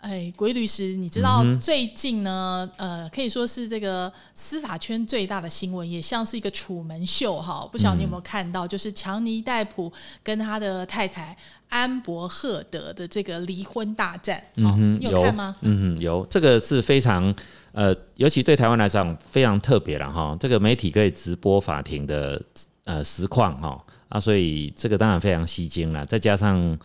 [0.00, 2.68] 哎，国义律师，你知道最近呢？
[2.76, 7.68] 呃，可以说是这个司法圈最大的新闻，也像是一个楚门秀哈。
[7.70, 11.36] 不晓得你有没有看到，就是强尼戴普跟他的太太
[11.68, 14.42] 安博赫德的这个离婚大战。
[14.56, 15.54] 嗯哼，有看吗？
[15.60, 16.26] 嗯哼，有。
[16.30, 17.34] 这个是非常
[17.72, 20.34] 呃，尤其对台湾来讲非常特别了哈。
[20.40, 22.40] 这个媒体可以直播法庭的
[22.84, 26.06] 呃实况哈啊，所以这个当然非常吸睛了。
[26.06, 26.78] 再加上。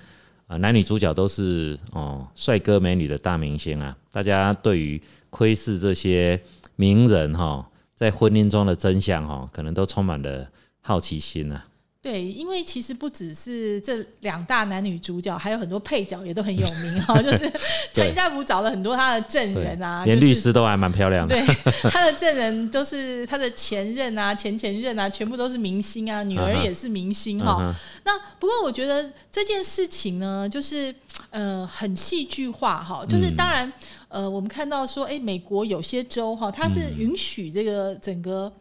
[0.47, 3.97] 啊，男女主角都是哦，帅哥美女的大明星啊！
[4.11, 5.01] 大家对于
[5.31, 6.39] 窥视这些
[6.75, 10.47] 名人哈，在婚姻中的真相哈，可能都充满了
[10.81, 11.65] 好奇心啊。
[12.05, 17.17] 对，因为其实不只是这两大男女主角，还有很多配角也都很有名哈。
[17.19, 17.51] 就是
[17.91, 21.35] 陈大福找了很多他的证人啊，连律师都还蛮漂亮的。
[21.35, 21.55] 对，
[21.89, 27.73] 他的证人都是他的前任啊、前前任啊，全部都是明星啊，女儿也是明星哈。
[28.03, 30.93] 那不过我觉得这件事情呢，就是
[31.31, 33.03] 呃很戏剧化哈。
[33.09, 33.73] 就是当然
[34.09, 38.53] 呃，我们看到说，哎，美国有些州哈，它是允许这个整个。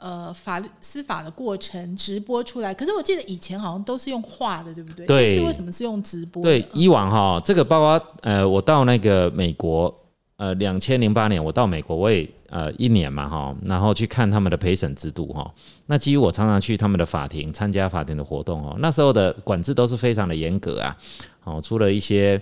[0.00, 5.04] 呃，法律司法的过程直播出来，可是我记得以前好像都是用画的，对不对？
[5.04, 5.36] 对。
[5.36, 6.42] 这次为什么是用直播？
[6.42, 9.94] 对，以往哈，这个包括呃，我到那个美国，
[10.36, 15.52] 呃，两千零八年我到美国，我也呃一年嘛哈，然后去看他们的陪审制度哈。
[15.84, 20.96] 那基于我常常去他们的法庭参加法庭的活动哦，那时候的管制都是非常的严格啊。
[21.44, 22.40] 哦，出了一些。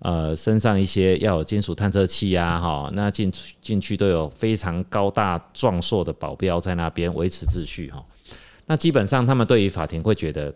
[0.00, 8.02] 呃，身上一些要有金属探测器啊，哈，那进进去都有非常高大壮硕的保镖在那边维持秩序哈。
[8.64, 10.54] 那基本上他们对于法庭会觉得，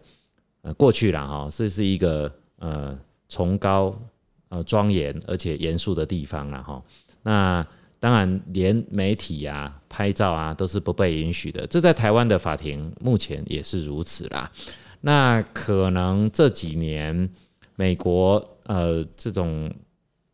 [0.63, 2.99] 呃，过去了哈，这是一个呃
[3.29, 3.95] 崇高、
[4.49, 6.83] 呃庄严而且严肃的地方了哈。
[7.23, 7.67] 那
[8.01, 14.51] 当然连媒体啊、拍照啊都是不被允许的，这在台湾的法庭目前也是如此啦。
[15.03, 17.29] 那可能这几年
[17.77, 18.43] 美国。
[18.65, 19.73] 呃，这种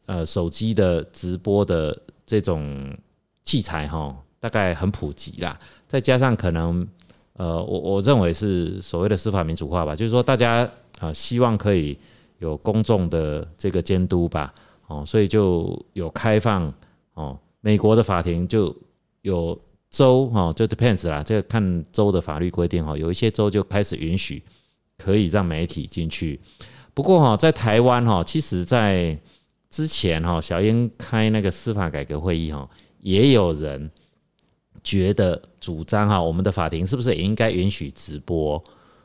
[0.07, 2.97] 呃手机的直播的这种
[3.45, 5.59] 器材哈，大概很普及啦。
[5.87, 6.87] 再加上可能
[7.35, 11.99] 呃，我我认为是所谓的司法民主化吧，就是说大家啊希望可以
[12.39, 14.55] 有公众的这个监督吧，
[14.87, 16.73] 哦，所以就有开放
[17.15, 17.39] 哦。
[17.61, 18.75] 美国的法庭就
[19.23, 19.59] 有
[19.91, 24.43] 州哈，就 depends 啦，这个看州的法律规定哈，有一些州就开始允许
[24.97, 26.41] 可以让媒体进去。
[27.01, 29.19] 不过哈，在台湾哈，其实，在
[29.71, 32.69] 之前哈，小英开那个司法改革会议哈，
[33.01, 33.91] 也有人
[34.85, 38.63] 觉得主张哈，我们的法庭是不是也应该允许直播？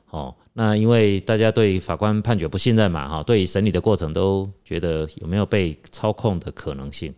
[0.09, 7.16] 哦，那因为大家对法官判决不信任嘛，哈，对审理的过程都觉得有没有被操控的可能性。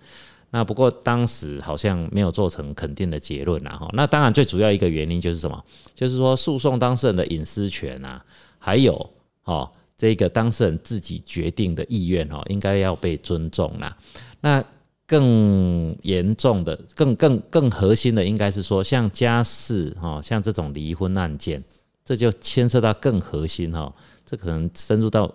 [0.51, 3.89] 那不过当时好像没有做成肯定的结论呐，哈。
[3.93, 5.59] 那当然最主要一个原因就是什么？
[5.95, 8.23] 就是说诉讼当事人的隐私权啊，
[8.59, 9.09] 还有
[9.45, 9.71] 哦。
[9.97, 13.97] 这个当事人自己决定的意愿哦，应该要被尊重啦。
[14.40, 14.63] 那
[15.08, 21.63] 更严重的、更更更核心的，应该是说，像家事哈，像这种离婚案件，
[22.06, 23.91] 这就牵涉到更核心哈，
[24.24, 25.34] 这可能深入到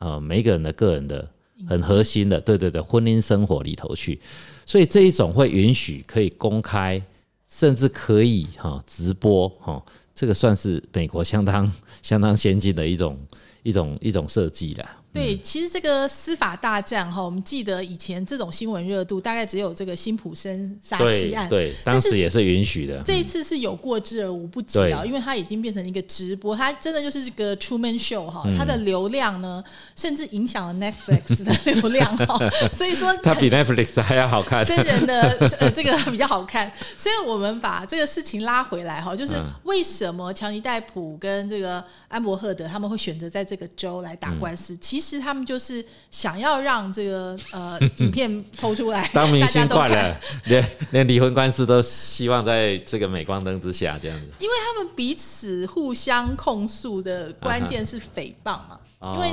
[0.00, 1.26] 呃每个人的个人的
[1.66, 4.20] 很核心的，对对对，婚姻生活里头去。
[4.66, 7.00] 所以这一种会允许可以公开，
[7.48, 9.82] 甚至可以哈直播哈，
[10.12, 11.72] 这个算是美国相当
[12.02, 13.18] 相当先进的一种。
[13.64, 15.03] 一种一种设计啦。
[15.14, 23.00] 对，其实这个司法大战哈，我们记得以前这种新闻热度大概只有这个辛普森杀妻案，对，当时也是允许的。
[23.04, 29.62] 这一次是有过之而无不及啊，因为它已经变成一个直播，它真的就是这个 Truman Show 哈，它的流量呢，
[29.94, 32.36] 甚至影响了 Netflix 的流量哈，
[32.72, 36.72] 所以说 它比 Netflix 还要好看，真人的 呃这个比较好看。
[36.96, 44.76] 所以我们把这个事情拉回来哈，就是为什么强尼戴普跟这个安伯赫德他们会选择在这个州来打官司？
[44.78, 45.03] 其实。
[45.04, 54.26] 其实他们就是想要让这个呃 影片抛出来， 当明星惯了， 连连离婚官司都希望在这个镁光灯之下这样子。
[54.38, 58.80] 因为他们彼此互相控诉的关键是诽谤嘛，
[59.14, 59.30] 因为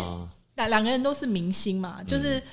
[0.56, 2.44] 两两个人都是明星嘛，就是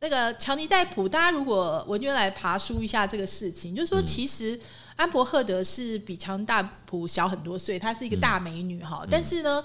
[0.00, 1.08] 那个强尼戴普。
[1.08, 4.58] 大家如果文娟来爬梳一下这个事情，就是说其实
[4.96, 9.62] 安伯赫德是比强尼戴普小很多岁，她是一个大美女哈，但是呢。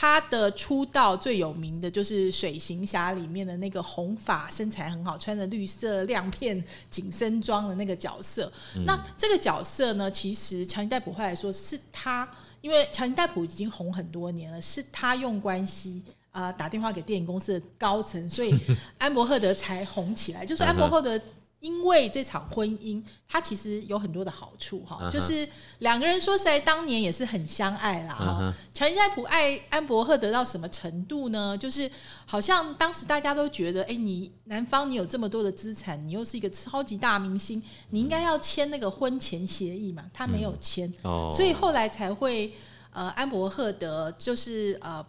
[0.00, 8.50] 他的出道最有名的就是《水行侠》里面的那个红发、身材很好、穿着绿色亮片紧身装的那个角色。
[8.86, 12.26] 那这个角色呢，其实强尼戴普后来说是他，
[12.62, 18.58] 因为强尼戴普已经红很多年了，是他用关系啊打电话给电影公司的高层，所以
[18.96, 20.46] 安伯赫德才红起来。
[20.46, 21.20] 就是安伯赫德。
[21.60, 25.46] 因为这场婚姻，它其实有很多的好处哈，就是
[25.80, 28.54] 两个人说实在，当年也是很相爱啦哈。
[28.72, 31.54] 乔尼戴普爱安伯赫得到什么程度呢？
[31.54, 31.90] 就是
[32.24, 40.04] 好像当时大家都觉得，哎，你男方你有这么多的资产，你又是一个超级大明星，你应该要签那个婚前协议嘛。
[40.14, 40.90] 他没有签，
[41.30, 42.50] 所以后来才会
[42.90, 45.04] 呃，安伯赫德就是呃，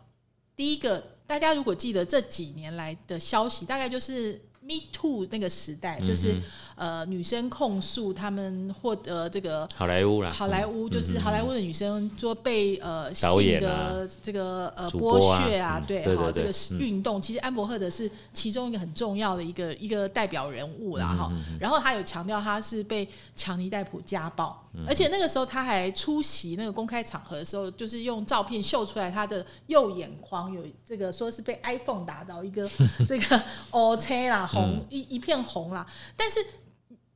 [0.54, 4.38] 第一个大家如果记得这几年来的消息，大概就是。
[4.64, 6.36] Me Too 那个时代，就是
[6.76, 21.32] 呃，女生控诉他们获得这个好莱坞啦，好莱坞就是好莱坞的女生说被呃性的这个呃剥削啊，对，好这个运动，其实安伯赫德是其中一个很重要的一个一个代表人物啦，哈。
[21.60, 32.70] 然后他有强调他是被强尼戴普家暴，而且那个时候他还出席那个公开场合的时候，就是用照片秀出来他的右眼眶有这个说是被 iPhone 打到一个
[33.10, 33.42] 这个
[33.72, 34.50] O 车啦。
[34.52, 36.40] 红一一片红啦，但是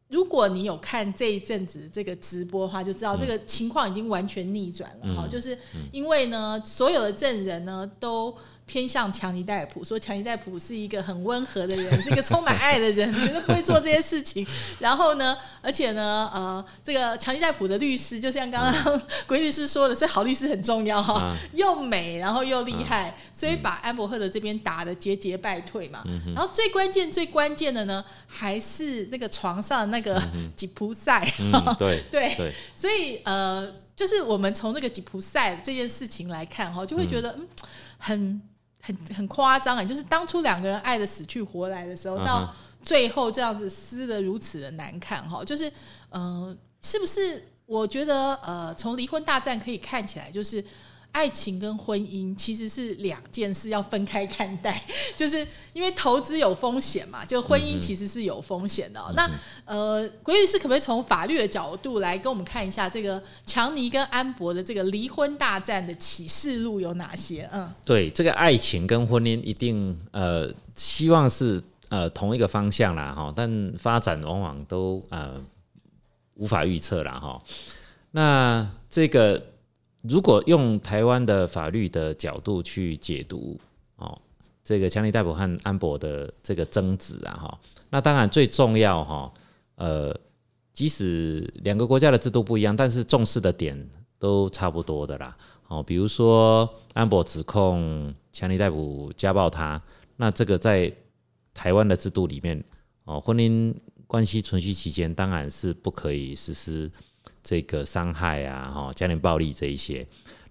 [0.08, 5.58] 如果你有看这一阵子这个直播的话，就知道这个情况已经完全逆转了哈，就是
[5.92, 8.36] 因为呢，所有的证人呢都。
[8.66, 14.46] 偏向强尼戴普，说强尼戴普是一个很温和的人，是一个充满爱的人，绝对不会做这些事情。
[14.80, 26.04] 然后呢，而且呢，呃，这个强尼戴普的律师，就像刚刚 鬼律师说的，所以好律师很重要哈，又美，然后又厉害，所以把安伯赫的这边打的节节败退嘛。
[26.34, 30.20] 然后最关键、最关键的呢，还是那个床上那个
[30.56, 31.24] 吉普赛，
[31.78, 37.48] 对对，所以呃，就是我们从那个吉普赛这件事情来看哈，就会觉得嗯，
[38.00, 38.42] 很。
[38.86, 39.84] 很很夸张啊！
[39.84, 42.54] 就是当初两个人爱的死去活来的时候，到
[42.84, 45.72] 最后这样子撕的如此的难看哈，就是
[46.12, 47.48] 嗯，是不是？
[47.66, 50.64] 我觉得呃，从离婚大战可以看起来，就是。
[51.16, 54.84] 爱情跟婚姻其实是两件事，要分开看待。
[55.16, 59.02] 就是因为投资有风险嘛，就婚姻其实是有风险的。
[59.16, 59.32] 那
[59.64, 67.50] 呃，鬼律师可不可以从法律的角度来跟我们看一下这个强尼跟安博的这个离婚大战的启示录有哪些？
[67.54, 75.42] 嗯，对，这个爱情跟婚姻一定呃，希望是呃同一个方向啦哈，但发展往往都呃
[76.34, 77.42] 无法预测啦哈。
[78.12, 79.42] 那这个。
[80.08, 83.60] 如果用台湾的法律的角度去解读
[83.98, 84.20] 哦，
[84.64, 87.60] 这个强尼戴普和安博的这个争执啊，哈，
[87.90, 89.34] 那当然最重要哈，
[89.76, 90.16] 呃，
[90.74, 95.36] 即使两个国家的制度不一样，但是重视的点都差不多的啦。
[95.68, 99.82] 哦，比如说安博指控强尼戴普家暴他，
[100.18, 100.92] 那这个在
[101.54, 102.64] 台湾的制度里面，
[103.06, 103.74] 哦，婚姻
[104.06, 106.92] 关系存续期间当然是不可以实施。
[107.46, 110.06] 这个伤害啊，哈，家庭暴力这一些，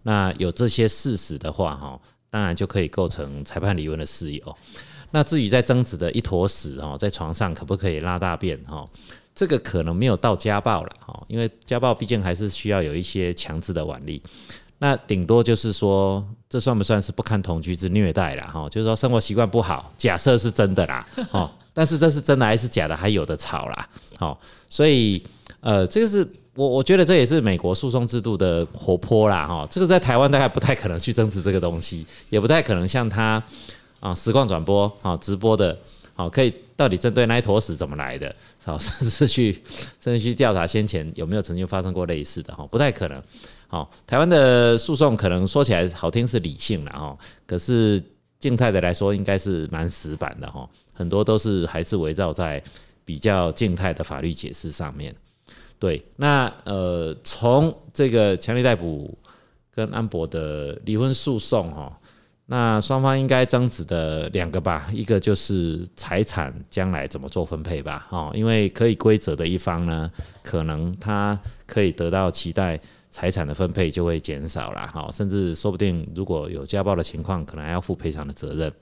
[0.04, 2.00] 那有这些事实的话，哈，
[2.30, 4.56] 当然就可以构成裁判离婚的事由。
[5.10, 8.88] 那至于在争执的一坨屎，哈，在床上可不可以拉大便，哈，
[9.34, 14.22] 这个可能没有到家暴了，哈，因为家暴毕竟还是需要有一些强制的腕力。
[14.78, 25.20] 那顶多就是说，这算不算是不堪同居之虐待了，哈，就是说生活习惯不好，假设是真的啦，哦，但是这是真的还是假的，还有的吵啦，好，所以，
[25.60, 26.24] 呃，这个是。
[26.56, 33.42] 我我觉得这也是美国诉讼制度的活泼啦，哈，这个在台湾大概不太可能去争执这个东西，也不太可能像他
[33.98, 35.76] 啊实况转播啊直播的，
[36.14, 38.34] 好可以到底针对那一坨屎怎么来的，
[38.64, 39.60] 好 甚至去
[40.00, 43.20] 甚至去调查先前有没有曾经发生过类似的哈，不太可能。
[43.66, 48.00] 好，台湾的诉讼可能说起来好听是理性的哈，可是
[48.38, 52.62] 静态的来说应该是蛮死板的哈，很多都是还是围绕在
[53.04, 55.12] 比较静态的法律解释上面。
[55.84, 59.18] 对，那呃，从这个强力逮捕
[59.70, 62.00] 跟安博的离婚诉讼哈，
[62.46, 70.10] 那双方应该争执的两个吧，一个就是财产将来怎么做分配吧，哈，因为可以规则的一方呢，
[70.42, 78.72] 可能他可以得到期待财产的分配就会减少了，哈，甚至说不定如果有家暴的情况，可能还要负赔偿的责任。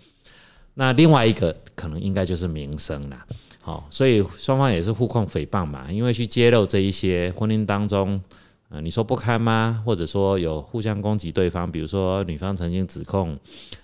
[0.74, 3.26] 那另外一个可能应该就是名声了。
[3.62, 8.20] 好，所以双方也是互控诽谤嘛，因为去揭露这一些婚姻当中，
[8.68, 9.82] 呃，你说不堪吗？
[9.86, 13.30] 或者说有互相攻击对方，比如说女方曾经指控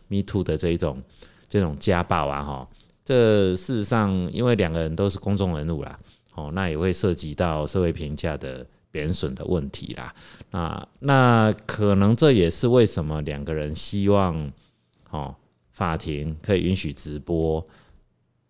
[0.09, 1.01] Me Too 的这一种
[1.49, 2.69] 这种家暴啊，哈，
[3.05, 5.99] 这事实上因为两个人都是公众人物啦，
[6.35, 8.67] 哦，那也会涉及到社会评价的。
[8.91, 10.13] 贬损的问题啦。
[10.51, 14.51] 那那可能这也是为什么两个人希望
[15.11, 15.33] 哦
[15.73, 17.63] 法庭可以允许直播，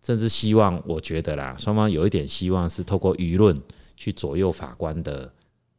[0.09, 3.61] 甚至希望我觉得啦，双方有一点希望是透过舆论
[3.95, 5.31] 去左右法官的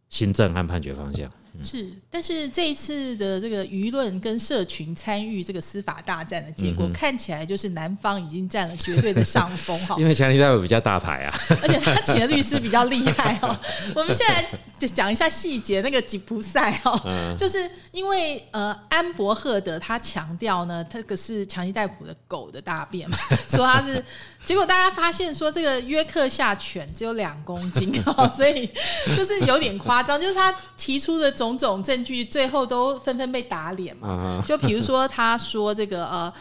[0.09, 1.29] 新政和判决方向。
[1.63, 9.97] 是，但是这一次的这个舆论跟社群参与这个司法大战的结果，看起来就是男方已经占了绝对的上风 哈。
[9.99, 13.57] 因为强尼戴普比较大牌啊，而且他请的律师比较厉害哦。
[13.95, 14.47] 我们现在
[14.79, 23.17] 就讲一下细节，那个吉普赛哦，就是因为呃安伯赫德他强调呢，这个是强尼戴普的狗的大便嘛，
[23.49, 24.05] 说他是。
[24.47, 28.67] 结果大家发现说，这个约克夏犬只有两公斤哦所以
[29.15, 30.19] 就是有点夸张。
[30.19, 34.43] 就是他提出的种种种证据，最后都纷纷被打脸嘛。
[34.47, 36.33] 就比如说，他说这个呃。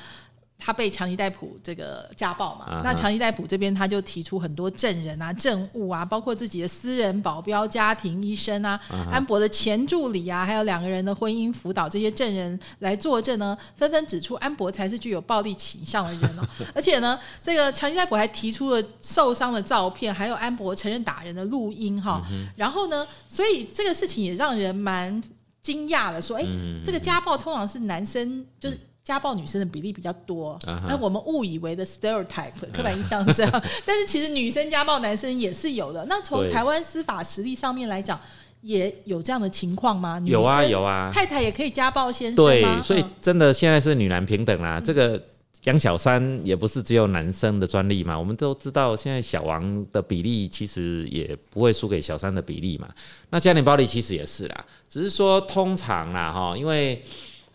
[0.61, 2.81] 他被强尼戴普这个家暴嘛？
[2.83, 8.77] 那强尼戴普这边他就提出很多证人啊、证物啊，包括自己的私人保镖、家庭医生啊、
[9.09, 16.45] 安博的前助理啊，还有两个人的婚姻辅导这些证人来作证呢，纷纷指出安博才是具有暴力倾向的人哦。
[16.75, 22.21] 而且呢，这个强尼戴普还提出了受伤的照片，还有安博承认打人的录音哈。
[22.57, 25.23] 然后呢，所以这个事情也让人蛮
[25.61, 26.45] 惊讶的，说哎，
[26.83, 28.77] 这个家暴通常是男生就是。
[29.09, 30.55] 家暴女生的比例比较多，
[30.87, 33.51] 那我们误以为的 stereotype 刻板印象是这样，
[33.83, 36.05] 但是其实女生家暴男生也是有的。
[36.05, 38.21] 那从台湾司法实力上面来讲，
[38.61, 40.21] 也有这样的情况吗？
[40.25, 44.79] 有啊有啊，太太也可以家暴先生对，所以真的现在是女男平等啦。
[44.79, 45.19] 这个
[45.63, 52.87] 养小三也不是只有男生的专利嘛，我们都知道现在小王的比例其实也不会输给小三的比例嘛。
[53.31, 57.03] 那家庭暴力其实也是啦，只是说通常啦哈，因为。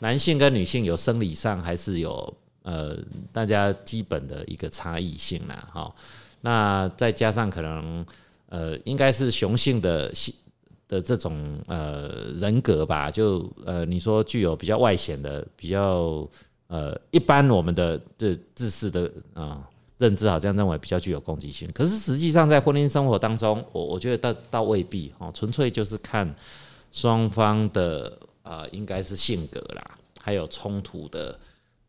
[0.05, 2.95] 男性跟女性有生理上还是有呃，
[3.33, 5.91] 大家基本的一个差异性啦，哈。
[6.43, 8.05] 那再加上可能
[8.51, 10.35] 呃，应该是雄性的性
[10.87, 16.29] 的这种呃人格吧，就呃，你说具有比较外显的、比较
[16.67, 21.67] 呃，一般我们的的自私的啊认知，好像认为比较具有攻击性。
[21.73, 26.35] 可是实际上在婚姻生活当中，我我觉得倒倒未必哦，纯粹就是看
[26.93, 28.19] 双方的。
[28.45, 29.83] 呃，应该是性格啦，
[30.21, 31.41] 还有冲突的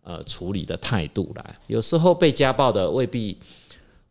[0.03, 1.45] 呃处理的态度啦。
[1.67, 3.38] 有时候被家暴的未必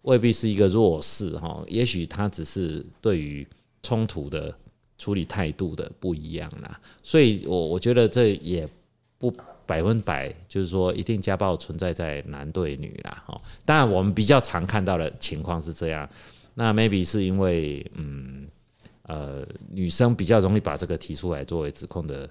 [0.02, 3.46] 未必是一个弱势哈，也许他只是对于
[3.82, 4.54] 冲突的
[4.98, 6.78] 处理态度的不一样啦。
[7.02, 8.68] 所以，我我觉得这也
[9.16, 9.34] 不
[9.64, 13.40] 百分百就是说一定家暴存在在男对女啦哈。
[13.64, 16.06] 当然，我们比较常看到的情况是这样。
[16.52, 18.46] 那 maybe 是因为嗯。
[19.04, 22.28] 呃，女生比较容易把这个提出来作为指控的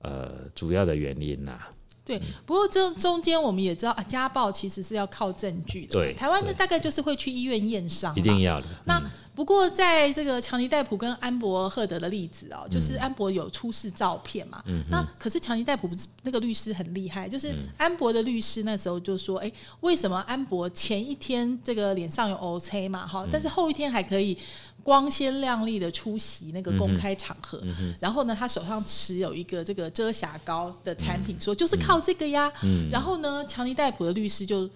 [0.00, 1.58] 呃主要的原因呐。
[2.04, 5.92] 对，不过这中间我们也知道啊，家暴其实是要靠证据的。
[5.92, 8.66] 对，台湾的大概就是会去医院验伤，一定要的。
[8.84, 9.02] 那
[9.34, 14.62] 不过在这个强尼戴普跟安博赫德的例子哦，就是安博有出示照片嘛。
[14.66, 14.84] 嗯。
[14.88, 15.90] 那可是强尼戴普
[16.22, 23.04] 那个律师很厉害，就是安博的律师那时候就说：“哎，为什么安博前一天这个脸上有 O C 嘛？
[23.04, 24.38] 哈，但是后一天还可以。”
[24.82, 27.62] 光鲜亮丽的出席那个公开场合，
[27.98, 32.52] 然后呢，他手上持有一个这个遮瑕膏的产品，说就是靠这个呀。
[32.90, 34.68] 然后呢，强尼戴普的律师就。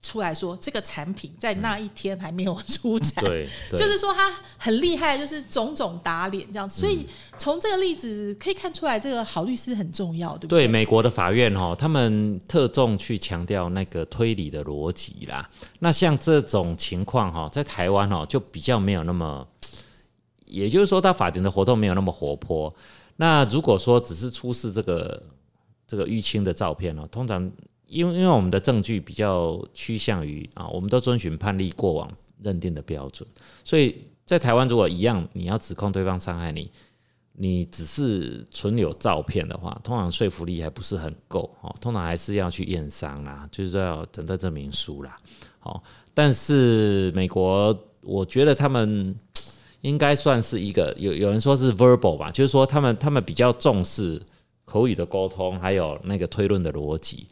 [0.00, 6.68] 出来说这个产品在那一天还没有 出产， 对，就是说他很厉害，就是种种打脸这样。
[6.68, 7.04] 所以
[7.36, 10.66] 从这个例子可以看出来，这个好律师很重要，对不对？
[10.66, 15.50] 对，美国的法院哈，他们特重去强调那个推理的逻辑啦。
[15.80, 19.46] 那像这种情况哈，在台湾哦就比较没有那么，
[20.46, 22.72] 也就是说，他法庭的活动没有那么活泼。
[23.16, 25.20] 那如果说只是出示这个
[25.88, 27.50] 这个淤青的照片哦，通常。
[27.88, 32.10] 因为因为我们的证据比较趋向于啊，我们都遵循判例过往
[32.42, 33.28] 认定的标准，
[33.64, 36.70] 所以在台湾如果一样，你要指控对方伤害你，
[37.32, 45.16] 你只是存有照片的话，通常说服力还不是很够哦，通常还是要去验伤啦，就是要诊断证明书啦。
[45.58, 49.14] 好，但是美国，我觉得他们
[49.80, 54.20] 应该算是一个有有人说是 verbal 吧，就是说他们他们比较重视
[54.64, 57.26] 口语的沟通，还有那个推论的逻辑。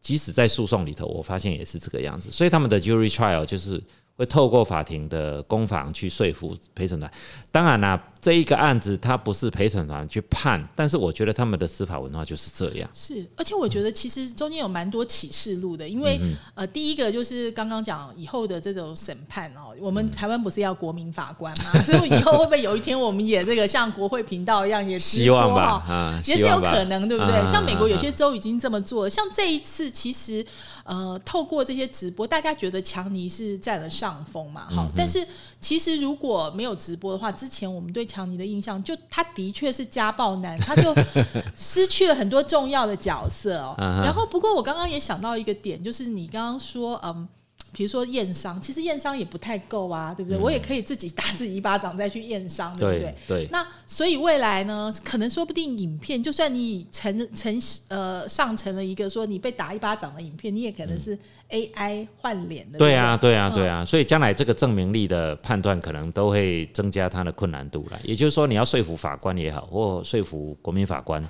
[0.00, 3.82] 即使在诉讼里头，我发现也是这个样子，所以他们的 jury trial 就是。
[4.16, 7.10] 会透过法庭的攻防去说服陪审团。
[7.52, 12.88] 当然啦，这一个案子他不是陪审团去判，但是我觉得他们的司法文化就是这样。
[12.92, 16.20] 是，而且我觉得其实中间有蛮多启示录的，因为
[16.54, 21.72] 呃，第一个就是刚刚讲以后的这种审判哦，我们台湾不是要国民法官吗？
[21.82, 25.82] 所以以后会不会有一天我们也这个像国会频道一样也希望吧？
[25.88, 27.46] 啊，也是有可能，对不对？
[27.50, 30.46] 像美国有些州已经这么做了，像这一次其实。
[30.82, 34.66] 呃，透过这些直播，大家觉得强尼是占了上风嘛？
[34.74, 35.24] 好，但是
[35.60, 40.94] 其实如果没有直播的话，之前我们对强尼的印象，就他的确是家暴男，他就
[41.56, 43.74] 失去了很多重要的角色哦。
[43.78, 47.26] 然后，不过我刚刚也想到一个点，就是你刚刚说，嗯。
[47.72, 50.38] 比如说验伤，其实验伤也不太够啊，对不对？
[50.38, 53.14] 我也可以自己打自己一巴掌再去验伤，对不对？
[53.28, 53.48] 对。
[53.52, 61.16] 那所以未来呢，可能说不定影片，就算你成成呃上成了一个说你被打一巴掌的影片，你也可能是
[61.50, 62.78] AI 换脸的。
[62.78, 63.84] 对啊，对啊，对啊。
[63.84, 68.00] 所以将来这个证明力的判断可能都会增加它的困难度了。
[68.02, 71.24] 也就是说，你要说服法官也好，或说服国民法官，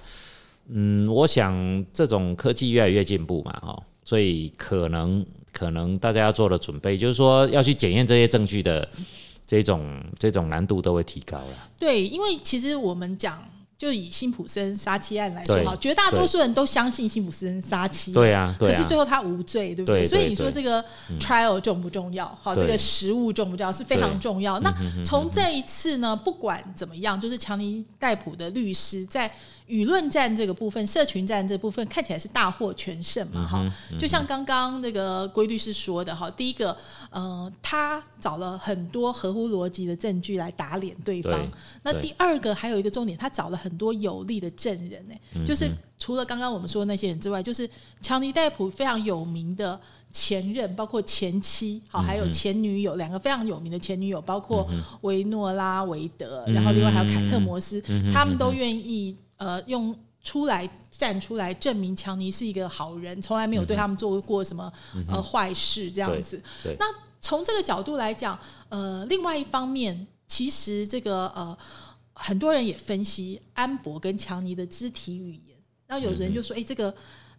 [0.69, 5.23] 嗯，我想这种科技越来越进步嘛，哈，所以可能。
[5.53, 8.89] 可能大家要做的准备，就是说要去检验这些证据的
[9.47, 11.69] 这种这种难度都会提高了。
[11.79, 13.43] 对，因为其实我们讲，
[13.77, 20.05] 就以辛普森杀妻案来说哈，绝大多数人都相信辛普森杀妻，对啊，可是最后他无罪，对不对？
[20.05, 20.85] 所以你说这个
[21.19, 22.27] trial 重不重要？
[22.43, 23.73] 好，这个实物重不重要？
[23.73, 24.61] 是非常重要。
[24.61, 24.73] 那
[25.05, 29.31] 从这一次呢，不管怎么样，就是强尼戴普的律师在。
[29.71, 33.47] 舆论战这个部分，社群战这部分看起来是大获全胜嘛？
[33.47, 33.65] 哈，
[33.97, 36.77] 就像刚刚那个规律师说的哈，第一个，
[37.11, 41.49] 呃，他找了很多合乎逻辑的证据来打脸对方。
[41.85, 54.69] 那第二个还有一个重点，他找了很多有力的证人呢，就是除了刚刚我们说的那些人之外，就是强尼戴普非常有名的前任，包括前妻，好，还有前女友，两个非常有名的前女友，包括
[55.03, 57.81] 维诺拉维德，然后另外还有凯特摩斯，
[58.13, 59.17] 他们都愿意。
[59.41, 64.71] 呃，用出来站出来证明强尼是一个好人，从来没有对他们做过什么
[65.09, 66.41] 呃坏事这样子。
[66.79, 66.85] 那
[67.23, 71.57] 从这个角度来讲，呃，另外一方面，其实这个呃，
[72.13, 75.57] 很多人也分析安博跟强尼的肢体语言。
[75.89, 76.95] 那有人就说，哎，这个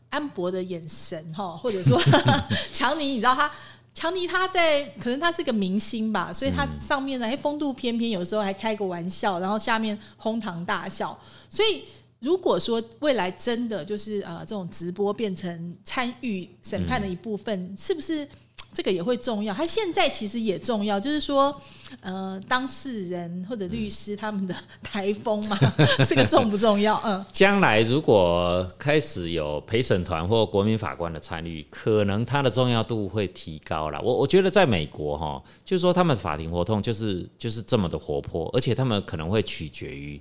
[0.09, 2.01] 安博的眼神哈，或者说
[2.73, 3.51] 强尼，你知道他
[3.93, 11.17] 强尼他在可能他是个明星吧，所以他上面呢，还，风度翩翩，有时候还开个玩笑，然后下面哄堂大笑。
[11.49, 11.83] 所以，
[12.19, 18.27] 如果说未来真的就是呃，这种直播变成参与审判的一部分，是不是
[18.73, 19.53] 这个也会重要？
[19.53, 21.61] 它现在其实也重要，就是说，
[21.99, 25.57] 呃，当事人或者律师他们的台风嘛，
[26.07, 27.01] 这个重不重要？
[27.05, 34.01] 嗯，将来如果开始有陪审团或国民法官的参与，可能它的重要度会提高了。
[34.01, 40.19] 我我觉得在美国哈，就是说他们法庭活动就是就是这么的活泼，而且他们可能会取决于。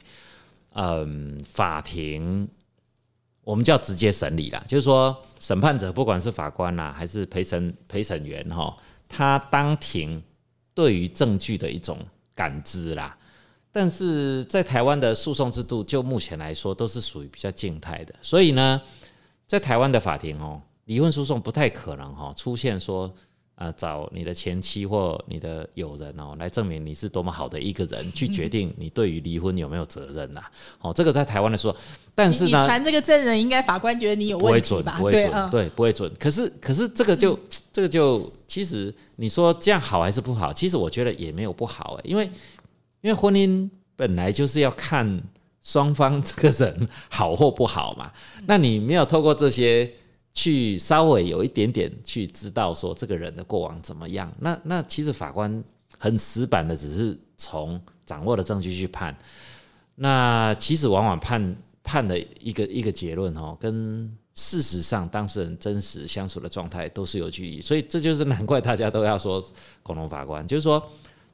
[0.73, 2.49] 嗯，法庭
[3.51, 8.77] 我们叫直接审理啦，就是说审判者不管是法官啦，还是陪审陪审员哈，
[9.09, 10.23] 他当庭
[10.73, 11.99] 对于证据的一种
[12.33, 13.19] 感知啦。
[13.73, 18.81] 但是在台湾的诉讼制度，就目前来说都是属于比较静态的，所以呢，
[19.49, 23.13] 在台湾的法庭哦，离婚诉讼不太可能哈出现说。
[23.61, 30.41] 啊，找你的前妻或你的友人哦，来证明你是多么好的一个人，去决定你对于离婚有没有责任呐？
[30.81, 31.77] 哦，这个在台湾的时候，
[32.15, 34.95] 但是呢，你传这个证人，应该法官觉得你有问题吧？
[34.97, 36.11] 不会准，对，不会准。
[36.19, 37.39] 可是，可是这个就
[37.71, 40.51] 这个就，其实你说这样好还是不好？
[40.51, 42.25] 其实我觉得也没有不好哎，因为
[43.03, 45.23] 因为婚姻本来就是要看
[45.63, 48.11] 双方这个人好或不好嘛。
[48.47, 49.93] 那你没有透过这些。
[50.33, 55.63] 去稍微有一点点去知道说这个人的过往怎么样，那那其实法官
[55.99, 59.17] 很死板的，只是从掌握的证据去判，
[59.97, 69.45] 那其实往往判判的一个一个结论哦，跟事实上当事人真实相处的状态都是有距离，所以这就是难怪大家都要说
[69.83, 70.83] 恐龙法官，就是说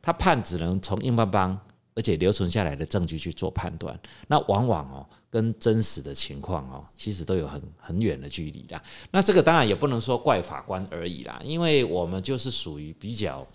[0.01, 1.57] 他判只能从硬邦邦
[1.95, 5.07] 而且留存下来的证据去做判断，那往往哦。
[5.31, 8.83] 跟真实的情况哦，其实都有很很远的距离啦。
[9.11, 13.47] 那这个当然也不能说怪法官而已啦，因为我们就是属于比较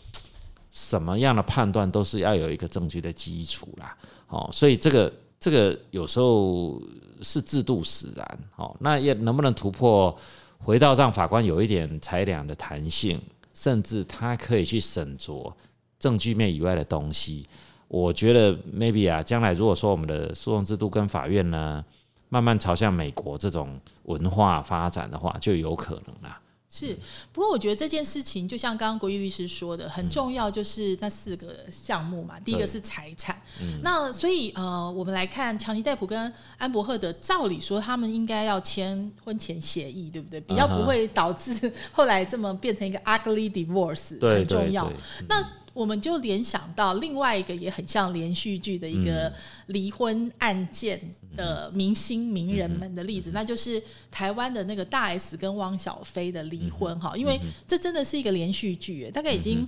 [0.69, 3.97] 什么样的判断都是要有一个证据的基础啦。
[4.27, 6.81] 哦，所以这个这个有时候
[7.21, 8.39] 是制度使然。
[8.57, 10.15] 哦，那也能不能突破，
[10.59, 13.19] 回到让法官有一点裁量的弹性，
[13.53, 15.51] 甚至他可以去审酌
[15.97, 17.47] 证据面以外的东西。
[17.91, 21.83] 我觉得 maybe 啊，将来如果说我们的诉讼制度跟法院呢，
[22.29, 26.39] 慢慢朝向美国这种文化发展的话，就有可能啦。
[26.69, 26.97] 是，
[27.33, 32.39] 不过我觉得这件事情就像刚刚国玉律师说的，很重要，就是那四个项目嘛。
[32.39, 33.35] 第一个是财产，
[33.83, 40.39] 那所以呃，我们来看强尼戴普跟安伯赫德，照理说他们应该要签婚前协议，对不对？
[40.39, 44.89] 比较不会导致后来这么变成一个 ugly divorce，很重要。
[45.27, 49.31] 那我们就联想到另外一个也很像连续剧的一个
[49.67, 50.99] 离婚案件，
[51.35, 59.67] 的明星名人们的例子，那就是台湾的那个大 S 跟汪小菲的离婚哈，因为这真的是一个连续剧，大概已经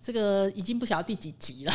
[0.00, 1.72] 这个已经不晓得第几集了。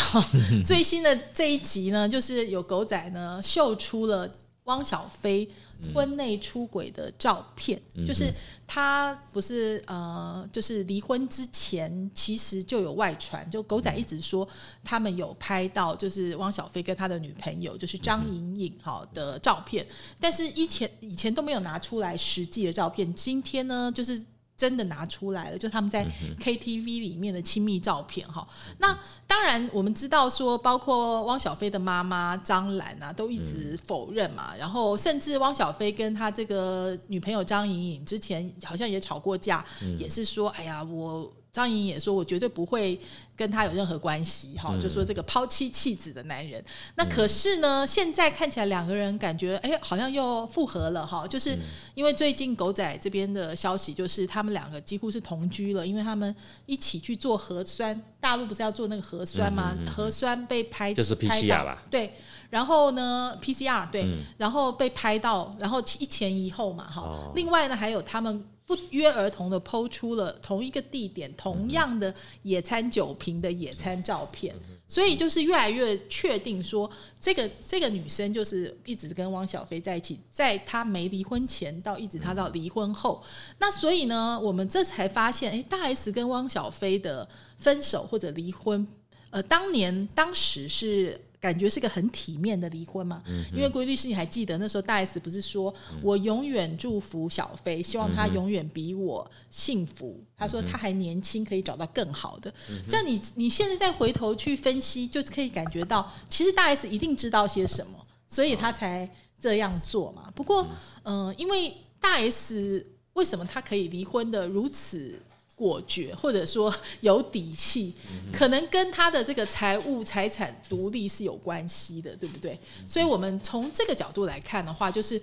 [0.66, 4.30] 最新的这一集呢，就是有狗仔呢秀出了
[4.66, 5.48] 汪小菲。
[5.94, 8.32] 婚内出轨的照片，就是
[8.68, 14.48] 他不是呃，就是离婚之前其实就有外传，就狗仔一直说
[14.84, 19.86] 他们有拍到，就是汪小菲跟他的女朋友就是张颖颖好的照片，
[20.20, 24.24] 但是以前以前都没有拿出来实际的照片，今天呢就是。
[24.60, 26.06] 真的拿出来了，就他们在
[26.38, 28.46] KTV 里面的亲密照片哈。
[28.80, 34.54] 那当然，我们知道说，包括汪小菲的妈妈张兰啊，都一直否认嘛。
[34.58, 39.64] 然后，甚至汪小菲跟他这个女朋友张颖颖之前好像也吵过架，
[39.98, 41.32] 也是说，哎呀，我。
[41.52, 43.00] 张颖也说：“我绝对不会
[43.36, 46.64] 跟他有任何关系，哈，就说这个抛妻弃子的男人。
[46.96, 51.58] 那可是呢，现在看起来两个人感觉，哎，好像又复合了，哈，就是
[51.96, 56.34] 因为最近狗仔这边的消息，就是他们两个几乎是同居了，因为他们
[56.68, 59.76] 一起去做核酸，大陆不是要做那个核酸吗？
[59.90, 61.84] 核酸被拍就是 PCR 吧？
[61.90, 62.14] 对，
[62.50, 64.06] 然后呢，PCR 对，
[64.38, 67.32] 然后被拍到，然后一前一后嘛，哈。
[67.36, 74.56] 另外呢，还有他们。”不约而同的抛出了同一个地点、同样的野餐酒瓶的野餐照片，
[74.88, 76.88] 所以就是越来越确定说，
[77.20, 83.24] 这个这个女生就是一直跟汪小菲在一起，在她没离婚前到一直她到离婚后，
[83.58, 88.88] 那所以呢，我们这才发现，哎，大 S 跟汪小菲的分手或者离婚，
[89.32, 91.20] 呃，当年当时是。
[91.40, 93.24] 感觉是个很体面的离婚嘛，
[93.54, 100.22] 因为郭律师你还记得那时候大 S 不是说我永远祝福小飞，希望他永远比我幸福。
[100.36, 102.54] 他说他还年轻，可以找到更好的。
[102.88, 110.30] 这样你你现在再回头去分析，就可以感觉到，其实大 S 一定知道些什么，所以他才这样做嘛。
[110.36, 110.68] 不过，
[111.04, 115.18] 嗯，因为大 S 为什么他可以离婚的如此？
[115.60, 117.94] 果决，或者说有底气，
[118.32, 122.58] 可能跟他的这个财务财产独立是有关系的，对不对？
[122.88, 125.22] 所以，我们从这个角度来看的话，就是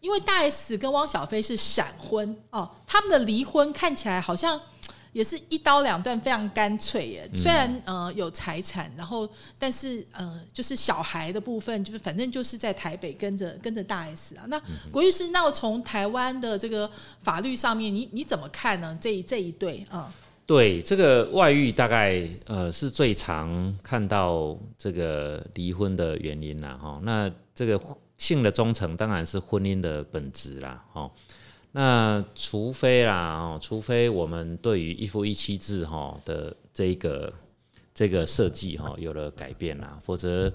[0.00, 4.60] 因为大 S 跟汪小菲是闪婚哦，他们的离婚看起来好像。
[5.14, 7.30] 也是一刀两断，非常干脆耶。
[7.32, 14.44] 虽然呃有财产，然后但是呃就是小孩的部分，就是反正就是在台北跟着跟着大 S 啊。
[14.48, 16.90] 那国律师，那从台湾的这个
[17.22, 18.98] 法律上面，你你怎么看呢？
[19.00, 20.12] 这这一对啊？
[20.44, 26.76] 对这个外遇，大概呃是最常看到这个离婚的原因啦。
[26.82, 27.80] 哈，那这个
[28.18, 30.84] 性的忠诚当然是婚姻的本质啦。
[30.92, 31.08] 哈。
[31.76, 37.32] 那除非啦，哦，除非我们对于一夫一妻制哈的这个
[37.92, 40.48] 这个设计哈有了改变啦，否则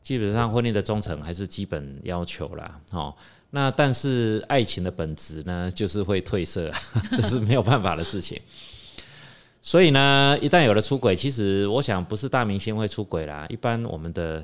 [0.00, 3.14] 基本上婚姻的忠诚还是基本要求啦，哦，
[3.50, 6.72] 那但是爱情的本质呢，就是会褪色，
[7.14, 8.40] 这是没有办法的事情。
[9.60, 14.42] 所以呢，一旦有了出轨，其实我想不是大明星会出轨啦，一般我们的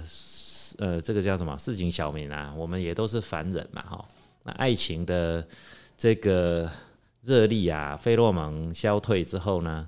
[0.76, 4.04] 呃这个叫什么市井小民啊，我们也都是凡人嘛，哈，
[4.44, 5.42] 那爱情的。
[6.00, 6.66] 这个
[7.20, 9.86] 热力啊，费洛蒙消退之后呢，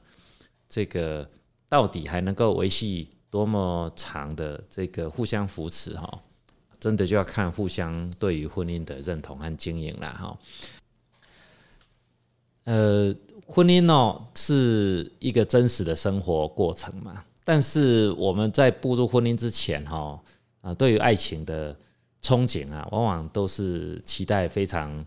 [0.69, 1.27] 这个
[1.71, 6.21] 到底还能够维系多么长的这个互相扶持哈？
[6.79, 10.39] 真的就要看互相对于婚姻的认同和经营了哈。
[12.65, 13.15] 呃，
[13.47, 20.23] 婚姻哦是一个真实的生活过程嘛，但是我们在步入婚姻之前哈
[20.61, 21.75] 啊，对于爱情的
[22.21, 25.03] 憧憬啊，往往都是期待非常。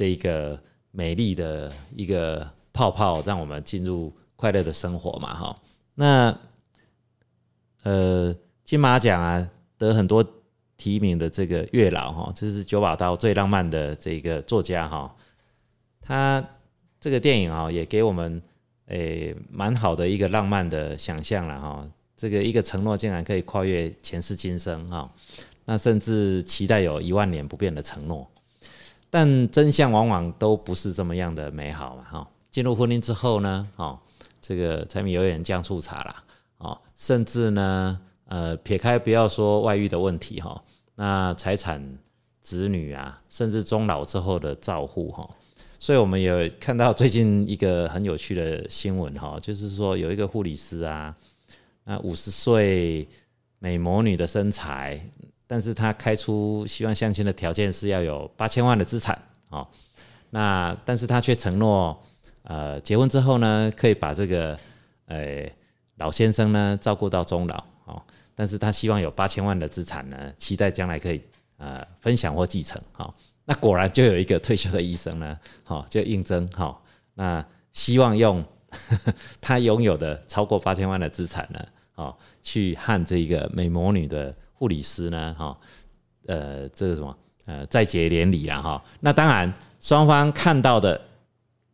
[0.00, 0.58] 这一个
[0.92, 5.54] 美丽的一个泡泡，让我们进入快乐的生活嘛，哈。
[5.94, 6.34] 那
[7.82, 8.34] 呃，
[8.64, 10.24] 金马奖啊，得很多
[10.78, 15.14] 提名的这个月老哈，就是九把刀最浪漫的这个作家哈，
[16.00, 16.42] 他
[16.98, 18.40] 这个电影啊，也给我们
[18.86, 21.86] 诶蛮好的一个浪漫的想象了哈。
[22.16, 25.12] 这个一个承诺竟然可以跨越前世今生哈，
[25.66, 28.26] 那甚至期待有一万年不变的承诺。
[29.12, 32.28] 但真相往往都不是这么样的美好嘛，哈！
[32.48, 33.98] 进入婚姻之后呢，哦，
[34.40, 36.24] 这个柴米油盐酱醋茶啦，
[36.58, 40.62] 哦，甚至呢，呃，撇开不要说外遇的问题，哈，
[40.94, 41.98] 那财产、
[42.40, 45.28] 子女啊，甚至终老之后的照护，哈，
[45.80, 51.12] 所以我们有看到最近一个很有趣的新闻，哈，就是说有一个护理师啊，
[51.84, 53.08] 那五十岁
[53.58, 55.00] 美魔女的身材。
[55.50, 59.66] 但是他开出希望相亲的条件是要有八千万的资产哦，
[60.30, 62.00] 那但是他却承诺，
[62.44, 64.56] 呃，结婚之后呢，可以把这个
[65.06, 65.50] 呃
[65.96, 68.00] 老先生呢照顾到终老哦，
[68.32, 71.20] 但是他希望有八千万的资产呢，期待将来可以
[71.56, 72.80] 呃分享或继承。
[72.92, 73.12] 哈，
[73.44, 76.80] 那果然就有一个退休的医生呢，哈，就应征哈，
[77.14, 78.44] 那希望用
[79.42, 81.60] 他拥有的超过八千万的资产呢，
[81.96, 85.56] 哦，去和这个美魔女的护理师呢，哈，
[86.26, 88.84] 呃，这个什么，呃，再结连理了哈。
[89.00, 91.00] 那当然，双方看到的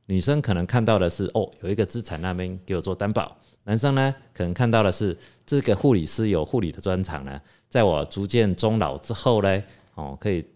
[0.06, 3.36] 女生可能看到的是，哦，有一个资产那边给我做担保。
[3.64, 9.60] 男生呢，可能看到的是这个护理师有护理的专长呢，在我逐渐终老之后呢，
[9.96, 10.46] 哦，可以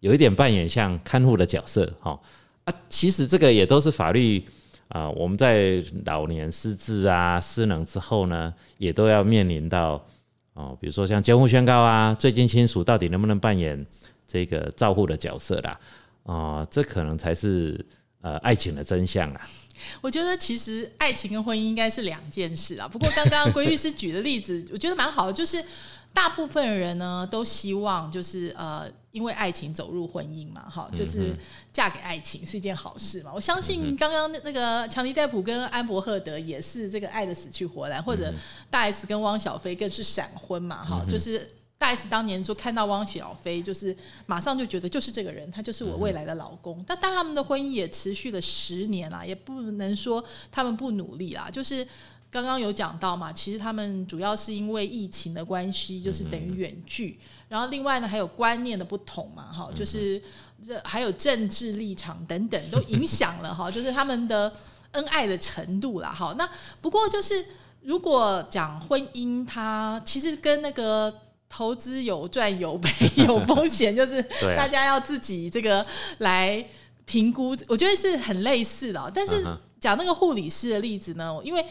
[0.00, 2.20] 有一点扮演像看护的角色，哈
[2.64, 4.44] 啊，其实这个也都是法律
[4.88, 10.04] 啊，我们在老年失智啊、失能之后呢，也都要面临到
[10.56, 13.86] 哦，比如说像监护宣告啊，最近亲属到底能不能扮演
[14.26, 15.78] 这个照护的角色啦，
[16.22, 17.84] 啊，这可能才是
[18.22, 19.48] 呃爱情的真相啊。
[20.00, 22.88] 我觉得其实爱情跟婚姻应该是两件事啊。
[22.88, 25.62] 不过刚刚规律师举的例子，我觉得蛮好的，就是
[26.16, 31.36] 大部分人呢都希望就是呃，因为爱情走入婚姻嘛，哈，就是
[31.74, 33.30] 嫁给爱情是一件好事嘛。
[33.34, 38.32] 我相信刚刚那个强尼戴普跟安伯赫德也是这个爱的死去活来，或者
[38.70, 41.46] 大 S 跟汪小菲更是闪婚嘛，哈，就是。
[41.78, 46.82] 大 S 当年说看到汪小菲，就是马上就觉得就是这个人，他就是我未来的老公。
[46.86, 51.50] 但当他们的婚姻也持续了十年啦，也不能说他们不努力啦。
[51.52, 51.86] 就是
[52.30, 57.18] 刚刚有讲到嘛，其实他们主要是因为疫情的关系，就是等于远距。
[57.48, 60.20] 然后另外呢，还有观念的不同嘛，哈，就是
[60.66, 64.52] 这还有政治立场等等，都影响了哈， 就是他们的
[64.92, 66.12] 恩爱的程度啦。
[66.12, 66.48] 哈，那
[66.80, 67.44] 不过就是
[67.82, 71.12] 如果讲婚姻，它其实跟那个。
[71.48, 74.20] 投资有赚有赔有风险，就是
[74.56, 75.86] 大家要自己这个
[76.18, 76.62] 来
[77.04, 77.56] 评估。
[77.68, 79.44] 我觉得是很类似的，但是
[79.78, 81.64] 讲那个护理师的例子呢，因为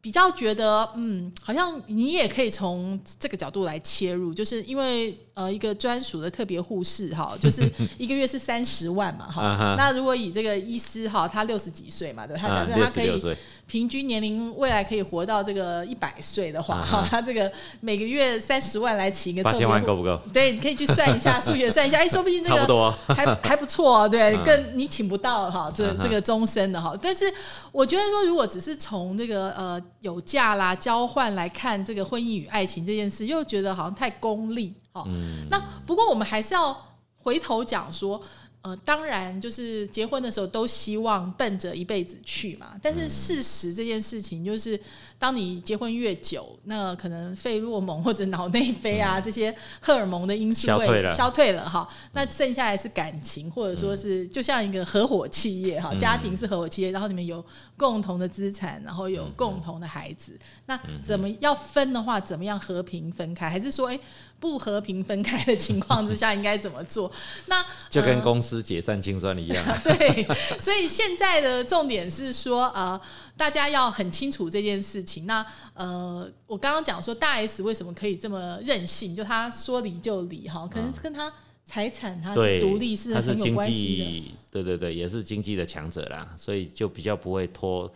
[0.00, 7.62] 比较觉得，嗯，好像你也可以从这个角度来切入，就是因为呃，一个专属的特别护士哈， 就是
[7.98, 9.74] 一个月是三十万嘛哈。
[9.76, 13.36] 那如果以这个医师哈，他六十几岁嘛，对，他假设他可以。
[13.70, 20.20] 平均年龄未来可以活到这个一百岁的话，哈，他这个每个月三十万来请一个八千万够不够？
[20.34, 26.98] 对，你可以去算一下数学，算一下，哎，说不定这个 还还不错，对，更你请不到哈，这这个终身的哈。
[27.00, 27.32] 但是
[27.70, 35.06] 我觉得说，如果只是从这个呃有价啦交换来看这个婚姻与爱情这件事，又觉得好像太功利，哈。
[35.48, 36.76] 那不过我们还是要
[37.22, 38.20] 回头讲说。
[38.62, 42.78] 呃，当然，就是结婚的时候都希望奔着一辈子去嘛。
[42.82, 44.78] 但是事实这件事情，就是
[45.18, 51.88] 当你结婚越久，那可能费洛蒙或者脑内啡啊这些荷尔蒙的因素会消退了哈。
[52.12, 57.42] 那剩下来是感情，或者说是就像一个合伙企业哈，家庭是合伙企业，然后你们有
[57.78, 60.38] 共同的资产，然后有共同的孩子。
[60.66, 63.48] 那怎么要分的话，怎么样和平分开？
[63.48, 63.98] 还是说，哎？
[64.40, 67.12] 不和平分开的情况之下， 应该怎么做？
[67.46, 69.64] 那就跟公司解散清算一样。
[69.84, 70.26] 对，
[70.58, 72.98] 所以现在的重点是说，呃，
[73.36, 75.26] 大家要很清楚这件事情。
[75.26, 79.14] 那呃，我刚刚讲说，大 S 为什么可以这么任性？
[79.14, 81.30] 就他说离就离，哈，可能是跟他
[81.64, 84.34] 财产他是独立是很有关系的。
[84.50, 87.92] 对对对，也是经济的强者啦，所以就比较不会拖。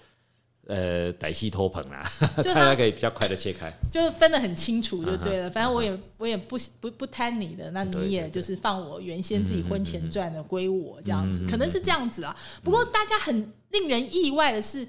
[0.66, 2.02] 呃，歹戏拖棚啦，
[2.36, 5.50] 大家可以比较快的切开，就分得很清楚就对了。
[5.50, 12.34] 反正我也我也不不不贪你的，那你也就是放我原先自己婚前赚的归我这样子，可能是这样子啊。
[12.62, 14.86] 不过大家很令人意外的是。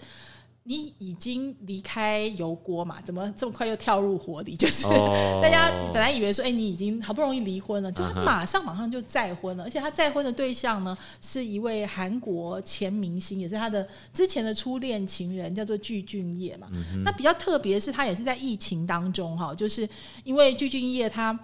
[0.67, 2.99] 你已经离开油锅嘛？
[3.01, 4.55] 怎么这么快又跳入火里？
[4.55, 4.87] 就是
[5.39, 16.67] 大家本来以为说，哎，你已经好不容易离婚了，就他马上马上就再婚了，而且他再婚的对象呢，是一位韩国前明星，也是他的之前的初恋情人，叫做具俊晔嘛。
[17.03, 19.87] 那比较特别是，他也是在疫情当中哈，就是
[20.23, 21.39] 因为具俊晔他。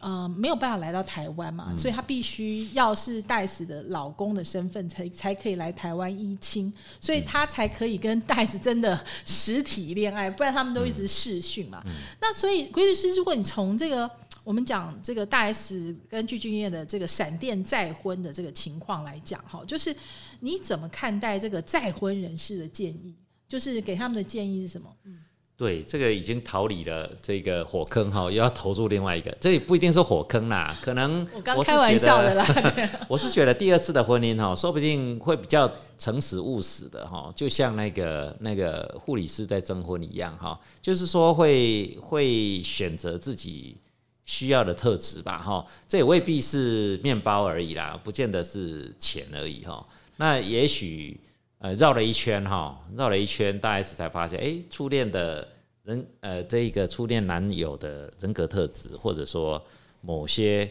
[0.00, 11.82] 呃，没有办法来到台湾嘛，所以他必须要是戴斯的老公的身份才才可以来台湾依亲，所以他才可以跟戴斯真的实体恋爱，不然他们都一直视讯嘛。
[12.20, 14.08] 那所以，规律师，如果你从这个
[14.44, 19.96] 我们讲这个大 S 跟具俊晔的这个闪电再婚的这个情况来讲，哈，就是
[20.40, 23.14] 你怎么看待这个再婚人士的建议？
[23.48, 24.94] 就是给他们的建议是什么？
[25.04, 25.20] 嗯。
[25.58, 32.46] 对，这个已经逃离了这个火坑哈，又要投入另外一个，这也不一定是火坑啦，可能我刚开玩笑的啦。
[33.08, 43.78] 我是觉得第二次的婚姻哈，说不定会比较诚实务实的哈，就像那个那个护理师在征婚一样哈，就是说会会选择自己
[44.24, 49.86] 需要的特质吧哈，这也未必是面包而已啦，不见得是钱而已哈，
[50.18, 51.18] 那也许。
[51.58, 55.46] 呃，绕了一圈哈，绕了一圈，大 S 才发现，哎，初恋的
[55.84, 59.60] 人，呃，这一个初恋男友的人格特质，或者说
[60.02, 60.70] 某些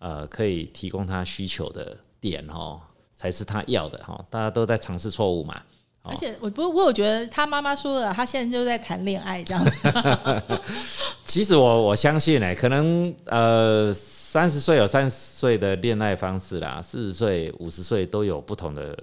[0.00, 2.80] 呃可以提供他需求的点哦，
[3.14, 4.22] 才是他要的哈。
[4.28, 5.62] 大家都在尝试错误嘛。
[6.02, 10.42] 而且我不我有觉得他妈妈说了，他现在就在谈恋爱这样子。
[11.24, 18.98] 其实我我相信呢，可能呃三十岁有三十岁的恋爱方式啦，四十岁五十岁都有不同的。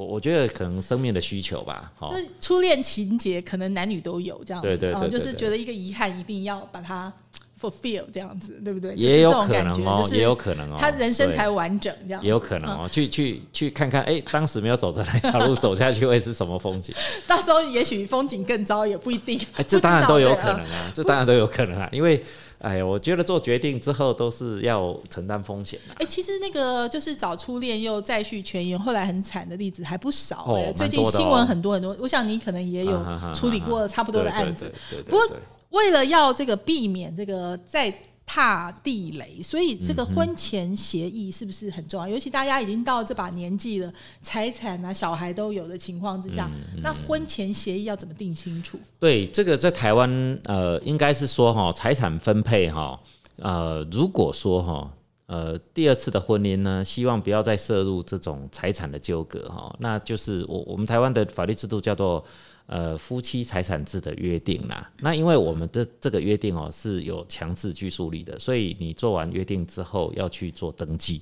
[0.00, 1.92] 我我觉得可能生命的需求吧。
[1.96, 7.12] 好，初恋情节可能男女都有这样子，对对对，就是觉得一个遗憾一定要把它。
[7.60, 8.94] fulfill 这样子，对不对？
[8.94, 12.24] 也有可能哦，也有可能哦，他人生才完整这样。
[12.24, 16.94] 也有可能哦，去去去看看，哎，当时没有走的那条路， 走下去会是什么风景？
[17.28, 19.38] 到时候也许风景更糟，也不一定。
[19.56, 22.24] 哎，这当然都有可能啊， 这当然都有可能啊，因为，
[22.60, 25.94] 哎，我觉得做决定之后都是要承担风险的。
[25.98, 30.44] 哎，其实那个就是找初恋又再续前缘，后来很惨的例子还不少。
[30.46, 33.02] 哦，最近新闻很多很多，我想你可能也有
[33.34, 34.70] 处理过差不多的案子。
[35.06, 35.26] 不过
[35.70, 37.92] 为了要这个避免这个在
[38.32, 42.06] 踏地雷，所以这个婚前协议是不是很重要？
[42.06, 46.48] 尤其大家已经到这把年纪了，财产啊、小孩都有的情况之下，
[46.80, 48.78] 那婚前协议要怎么定清楚？
[49.00, 53.00] 对，这个在台湾，呃，应该是说哈，财产分配哈，
[53.34, 54.92] 呃，如果说哈，
[55.26, 62.24] 呃，第二次的婚姻呢，希望不要再涉入这种财产的纠葛哈，那就是我我们台湾的法律制度叫做。
[62.70, 71.20] 呃，夫妻财产制的约定啦，那因为我们的这个约定哦是有强制拘束力的，所以你做完约定之后要去做登记。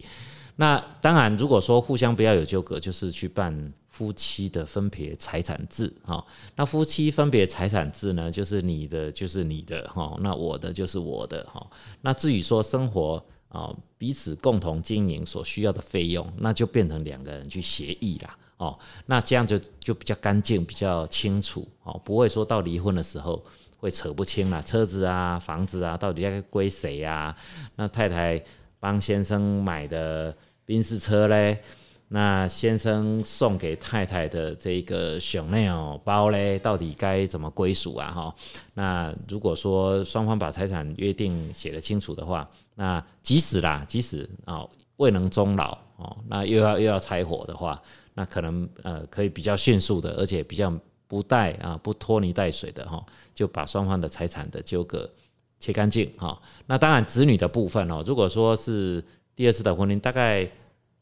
[0.57, 6.23] 那当然，如果说互相不要有纠葛，就是去办夫妻的分别财产制哈。
[6.55, 11.67] 那夫妻分别财产制呢，就是你的就是你的哈，那我的就是我的哈。
[12.03, 18.37] 那至于说生活啊，彼此共同经营所需要的费用，那就变成两个人去协议啦。
[18.59, 23.43] 哦，那这样就就比较干净，比较清楚哦，不会说到离婚的时候
[23.79, 27.35] 会扯不清了，车子啊、房子啊，到底该归谁呀？
[27.77, 28.43] 那太太
[28.81, 31.61] 帮先生买的宾士车嘞，
[32.09, 38.11] 那先生送给太太的这个熊内哦包嘞，到底该怎么归属啊？
[38.11, 38.35] 哈，
[38.75, 44.67] 那如果说双方把财产约定写得清楚的话，那即使啦，即使啊
[44.97, 47.81] 未能终老哦，那又要又要拆伙的话。
[48.19, 50.77] 那可能呃可以比较迅速的，而且比较
[51.07, 53.01] 不带啊不拖泥带水的哈，
[53.33, 55.09] 就把双方的财产的纠葛
[55.61, 56.37] 切干净哈。
[56.67, 59.01] 那当然子女的部分哦，如果说是
[59.37, 60.51] 第二次的婚姻，大概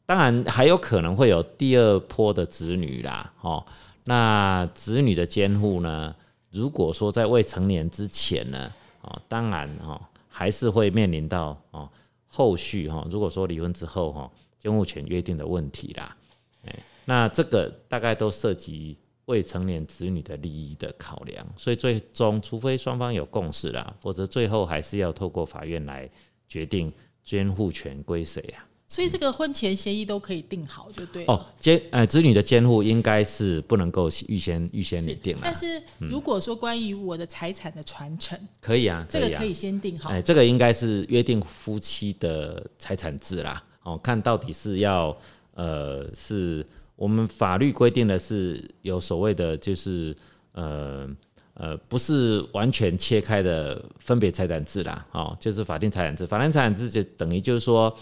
[0.05, 3.65] 当然还有可能会有第二波的子女啦哈。
[4.03, 6.15] 那子女的监护呢，
[6.51, 11.89] 如果说在未成年之前呢，哦当然哈还是会面临到哦
[12.27, 14.29] 后续哈，如果说离婚之后哈
[14.61, 16.15] 监护权约定的问题啦，
[16.63, 16.75] 哎。
[17.09, 26.09] 那这个大概都涉及未成年子女的利益的考量，所以最终除非双方有共识啦，否则最后还是要透过法院来
[26.49, 26.91] 决定
[27.23, 28.67] 监护权归谁啊。
[28.87, 31.45] 所以这个婚前协议都可以定好，就对哦。
[31.57, 35.43] 监呃子女的监护应该是不能够预先预先拟定了。
[35.45, 40.09] 但是如果说关于我的财产的传承，可以啊，这个可以先定好。
[40.09, 43.63] 哎，这个应该是约定夫妻的财产制啦。
[43.83, 45.17] 哦，看到底是要
[45.53, 46.65] 呃是。
[46.97, 50.13] 我们法律规定的是有所谓的，就是
[50.53, 51.07] 呃
[51.53, 56.25] 呃，不是完全切开的分别财产制啦，哦，就是法定财产制。
[56.25, 57.95] 法定财产制就等于就是说，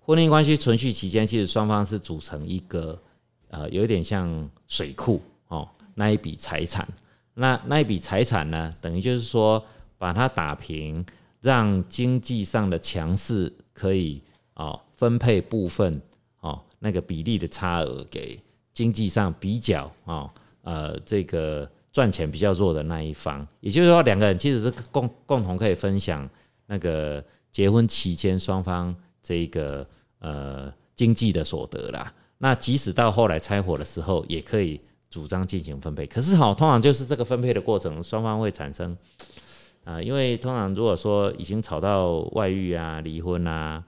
[0.00, 2.98] 婚姻关系存续期间，其实双方是组成一个
[3.48, 6.88] 呃，有一点像水库哦，那一笔财产，
[7.34, 9.62] 那那一笔财产呢，等于就是说
[9.98, 11.04] 把它打平，
[11.42, 14.22] 让经济上的强势可以
[14.54, 16.00] 哦分配部分。
[16.80, 18.40] 那个比例的差额给
[18.72, 26.28] 经济上比较啊，呃，这个赚钱比较弱的那一方，也就是说，两个人其实是共共同可以分享
[26.66, 29.84] 那个结婚期间双方这个
[30.20, 32.14] 呃经济的所得啦。
[32.38, 36.06] 那即使到后来拆伙的时候，也可以主张进行分配。
[36.06, 38.96] 可是好，通常就是这个分配的过程，双方会产生
[39.82, 43.82] 啊，因为通常如果说已经吵到外遇啊、离婚啊。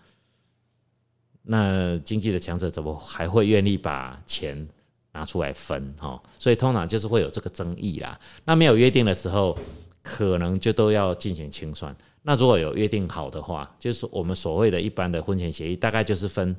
[1.52, 4.68] 那经济的强者怎么还会愿意把钱
[5.10, 5.92] 拿出来分？
[5.98, 8.16] 哈，所以通常就是会有这个争议啦。
[8.44, 9.58] 那没有约定的时候，
[10.00, 11.94] 可能就都要进行清算。
[12.22, 16.54] 那如果有约定好的话，就是我们所谓的一般的婚前协议，大概就是分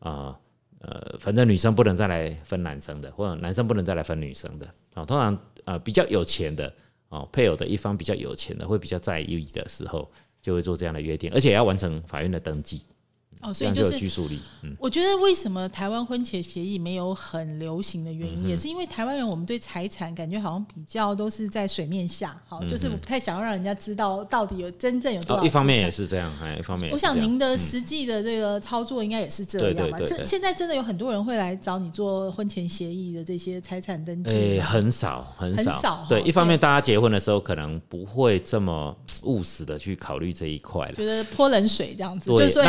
[0.00, 0.38] 啊
[0.80, 4.66] 呃，反正女生不能再来分男生的，或者男生不能再来分女生的。
[4.92, 6.70] 啊，通常呃比较有钱的
[7.08, 10.10] 哦，配偶的一方比较有钱的，会比较在意的时候，
[10.42, 12.82] 就会做这样的约定，而且要完成法院的登记。
[13.42, 14.40] 哦，所以就是拘束力。
[14.62, 25.44] 嗯，我觉得为什么台湾婚前协议没有很流行的原嗯因，也是因为台湾人我们对财产感觉好像比较都是在水面下，好，就是我不太想要让人家知道到底有真正有多少。
[25.44, 25.90] 一方面也。
[25.90, 29.98] 是这样，哎，一方面我想您的实际的这个操作应该也是这样吧？
[30.06, 34.60] 这现在真的有很多人会来找你做婚前协议的这些财产登记。
[34.60, 35.72] 很少，很少。
[35.72, 40.94] 很少对，一方面大家结婚的时候可能不会这么务实的去考虑这一块了。
[40.94, 42.62] 觉得泼冷水这样子，对就是说，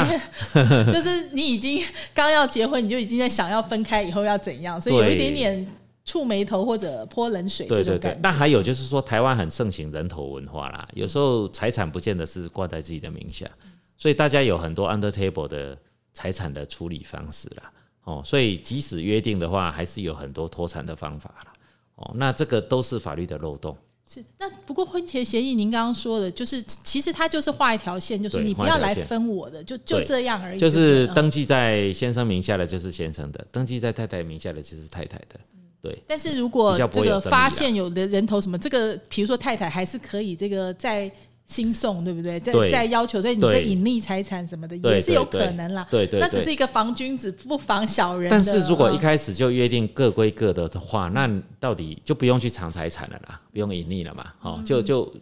[0.91, 1.81] 就是你已经
[2.13, 5.67] 刚要结婚，你就已经在想要分开以后要怎样，所以有一点点
[6.03, 13.49] 触眉头或者泼冷水这种感觉。，那还有就是说，台湾很盛行人头文化啦，有时候财产不见得是挂在自己的名下，
[13.97, 15.77] 所以大家有很多 under table 的
[16.13, 17.71] 财产的处理方式啦。
[18.03, 21.53] 哦，所以即使约定的话，还是有很多脱产的方法啦。
[21.95, 23.77] 哦，那这个都是法律的漏洞。
[24.07, 30.59] 是，那不过婚前协议，您刚刚说的，就是其实它就是画一条线，就是你不要来分我的，就就这样而已。
[30.59, 35.39] 就是登记在先生名下的就是先生的，登记在太太名下的就是太太的。
[35.81, 41.11] 对，但是如果这个发现有的人头什么，这个比如说太太还是可以这个再
[41.51, 42.39] 新送，对不对？
[42.39, 42.71] 再对。
[42.71, 43.63] 再要求，所以你这对。
[43.63, 45.85] 隐匿财产什么的也是有可能啦。
[45.91, 48.29] 对对对那只是一个防君子不防小人。
[48.31, 51.29] 但是如果一嗯开始就约定各归各的的话，那
[51.59, 54.65] 到底就不用去藏财产了啦，不用隐匿了嘛，哦，嗯。
[54.65, 55.13] 就就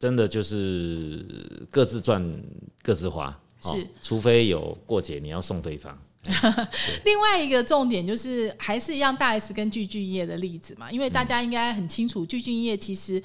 [0.00, 1.24] 真的就是
[1.70, 2.22] 各自赚
[2.82, 3.26] 各自花，
[3.62, 5.96] 哦是，除非有过节你要送对方，
[7.04, 13.22] 另外一个重点就是，还是一样大 S 跟具俊晔的例子嘛，因为大家应该很清楚，具俊晔其实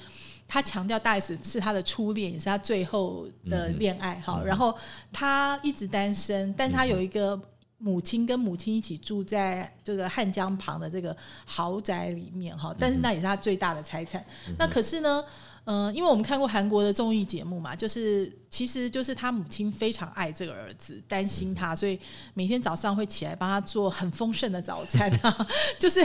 [0.54, 4.74] 他强调大 S 是他的初恋，也是他最后的恋爱哈、然后
[5.12, 7.40] 他一直单身，但是他有一个。
[7.80, 14.26] 母亲跟母亲一起住在这个汉江旁的这个豪宅里面哈，但是那也是他最大的财产。
[14.58, 15.22] 那可是呢，
[15.66, 22.00] 嗯、因为我们看过韩国的综艺节目嘛，就是其实就是他母亲非常爱这个儿子，担心他，所以
[22.34, 25.48] 每天早上会起来帮他做很丰盛的早餐啊，
[25.78, 26.02] 就是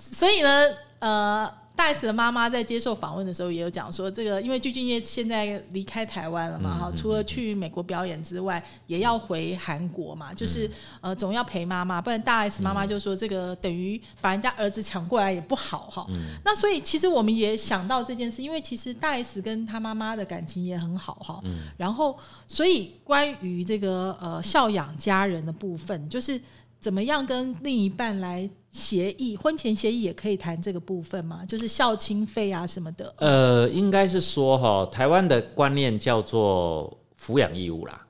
[0.00, 0.64] 所以呢，
[1.00, 1.60] 呃。
[1.80, 10.70] 大 S 的妈妈在接受访问的时候也有讲说，这个因为具俊晔现在离开台湾了嘛，哈、除了去美国表演之外，也要回韩国嘛，就是、
[11.00, 16.06] 呃总要陪妈妈，不然大 S 妈妈就说这个等于把人家儿子抢过来也不好哈。
[16.44, 21.42] 那所以其实我们也想到这件事，因为其实大 S 跟他妈妈的感情也很好哈。
[21.78, 22.14] 然后
[22.46, 26.38] 所以关于这个呃孝养家人的部分，就是
[26.78, 33.12] 怎么样跟另一半来协议，婚前协议也可以谈这个部分吗，就是孝亲费啊什么的。
[33.18, 38.06] 呃，应该是说哈，台湾的观念叫做抚养义务啦。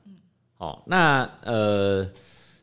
[0.58, 2.06] 哦，那呃，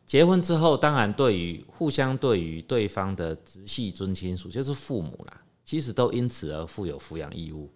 [0.06, 7.68] 结婚之后，当然对于互相对于对方的直系尊亲属，就是父母啦，其实都因此而负有抚养义务。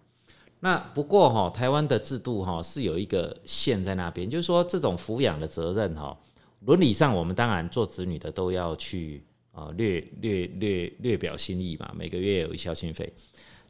[0.60, 6.16] 那不过哈，台湾的制度哈是有一个线在那边，就是说这种抚养的责任哈，
[6.60, 13.12] 伦理上我们当然做子女的都要去啊略略略略表心意嘛，每个月有一孝亲费。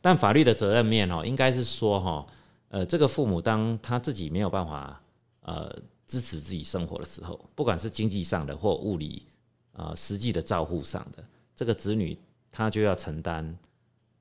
[0.00, 2.26] 但法律的责任面哦，应该是说哈，
[2.68, 5.00] 呃，这个父母当他自己没有办法
[5.42, 5.70] 呃
[6.06, 9.26] 支持自己生活的时候，不管是经济上的或物理
[9.72, 11.24] 呃实际的照护上的，
[11.54, 12.18] 这个子女
[12.50, 13.56] 他就要承担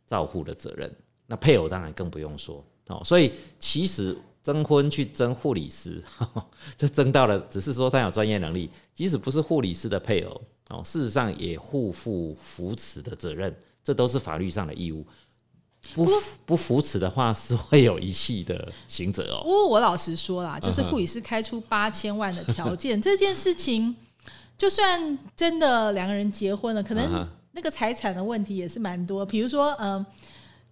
[0.05, 0.93] 照护的责任。
[1.25, 6.03] 那配偶当然更不用说哦，所以其实征婚去征护理师，
[6.77, 10.41] 这征到了，只是说他有专业能力，即使不是护理师的配偶
[10.71, 15.05] 哦，事实上也互负扶持的责任，这都是法律上的义务。
[15.95, 16.07] 不
[16.45, 19.49] 不扶持的话，是会有遗弃的刑责哦不。
[19.49, 23.95] 过我老实说啦，就是护理师开出八千万的条件，这件事情，
[24.57, 29.25] 就算真的两个人结婚了，可嗯能那个财产的问题也是蛮多。
[29.25, 30.05] 比如说，嗯、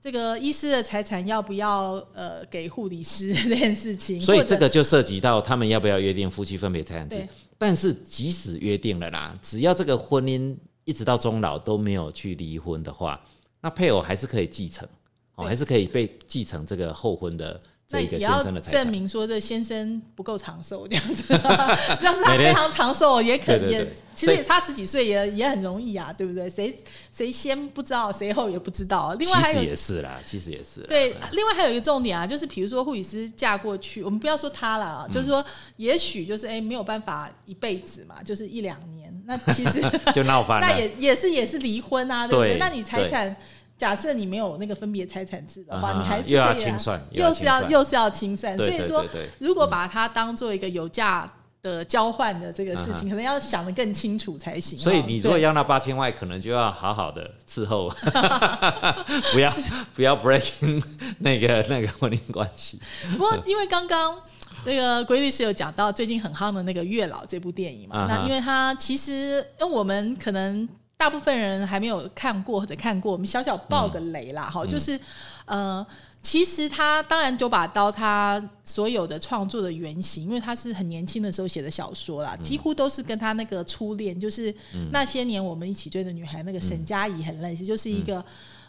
[0.02, 7.28] 这个医师的财产要不要呃给护理师这件事情，所以这个就涉及到他们要不要约定夫妻分别财产制对。
[7.58, 13.20] 但是即使约定了啦，只要这个婚姻一直到终老都没有去离婚的话，
[13.60, 14.88] 那配偶还是可以继承，
[15.36, 18.84] 哦，对还是可以被继承这个后婚的这个先那也要生的财产。
[18.84, 21.34] 证明说这先生不够长寿这样子，
[22.02, 26.48] 要是他非常长寿，也可也其实也差十几岁也也很容易啊，对不对？
[26.48, 26.78] 谁
[27.12, 29.14] 谁先不知道，谁后也不知道。
[29.14, 30.86] 另外还有其实也是啦，其实也是啦。
[30.88, 35.44] 对，另外还有一个重点啊，就是比如说护理师嫁过去，我们不要说他了啊，就是说
[35.78, 39.82] 也许就是哎没有办法一辈子嘛，就是一两年，那其实
[40.14, 40.68] 就闹翻了。
[40.70, 42.54] 那也也是也是离婚啊，对不对？
[42.54, 43.36] 对那你财产。
[43.80, 48.58] 假设你没有那个分别财产制的话，啊你还是又要清算又又是要清算要又是要清算。
[48.58, 49.06] 所以说
[49.40, 54.78] 如果把它当做一个有价的交换的这个事情，可能要想得更清楚才行。
[54.78, 57.90] 所以你如果要那八千万，可能就要好好的伺候，
[59.32, 59.52] 不要
[59.96, 60.84] 不要 breaking
[61.20, 62.80] 那个那个婚姻关系。
[63.12, 64.18] 不过因为刚刚
[64.66, 68.06] 那个规律师有讲到最近很夯的那个《月老》这部电影嘛？
[68.10, 70.68] 那因为他其实，因为我们可能
[71.00, 75.00] 大部分人还没有看过或者看过，我们小小爆个雷啦，哈，就是
[75.46, 75.86] 呃。
[76.22, 84.54] 其实他当然九把刀，他所有的创作的原型，因为他是很年轻的时候写的小说啦，几乎都是跟他那个初恋，就是
[84.92, 88.22] 那些年我们一起追的女孩，那个沈佳宜很类似，就是一个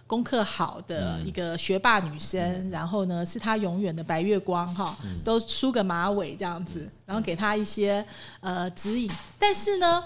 [0.07, 8.07] 功课好的一个学霸女生，然后呢是他永远的白月光哈，都梳个马尾这样子，然后给他一些
[8.39, 9.11] 呃指引，
[9.41, 10.05] 但是呢。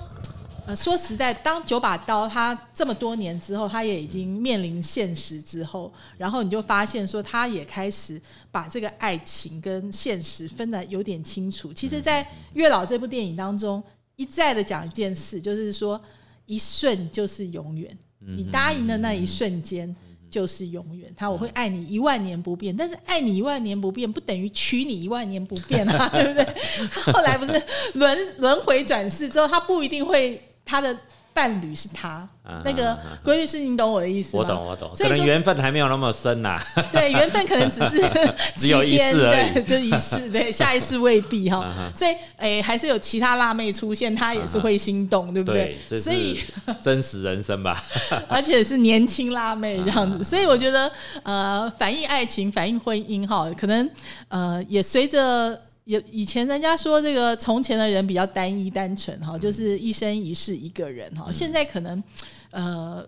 [0.67, 8.19] 呃，说实在，当九把刀他这么多年之后，他也已经面临现实之后，然后你就发现说，他也开始
[8.51, 11.71] 把这个爱情跟现实分得有点清楚。
[11.71, 13.83] 其实，在《月老》这部电影当中，
[14.17, 16.01] 一再的讲一件事，就是说
[16.47, 19.95] 一瞬就是永远，你答应的那一瞬间
[20.31, 21.12] 就是永远。
[21.15, 26.47] 他我会爱你一万年不变，但是爱你一万年不变，不等于娶你一万年不变啊， 对不对？
[27.12, 27.62] 后来不是
[27.99, 30.43] 轮轮回转世之后，他不一定会。
[30.65, 30.97] 他的
[31.33, 32.27] 伴侣是他，
[32.65, 34.43] 那个规律是你懂我的意思吗？
[34.43, 34.91] 我懂，我懂。
[34.97, 36.57] 可能缘分还没有那么深呐。
[36.93, 38.01] 对，缘分可能只是
[38.57, 40.31] 只有一世而已，就一世。
[40.31, 41.91] 对， 下一世未必哈。
[41.93, 45.77] 所以，哎，还是有其他辣妹出现，他也是会心动，对不对？
[45.99, 46.41] 所以
[46.81, 47.83] 真实人生吧。
[48.29, 50.89] 而且是年轻辣妹这样子，所以我觉得，
[51.25, 53.91] 呃，反映爱情，反映婚姻哈，可能
[54.29, 55.61] 呃，也随着。
[55.85, 61.30] 有以前人家说这个从前的人比较单一单纯哈，就是一生一世一个人哈。
[61.32, 62.03] 现在可能
[62.51, 63.07] 呃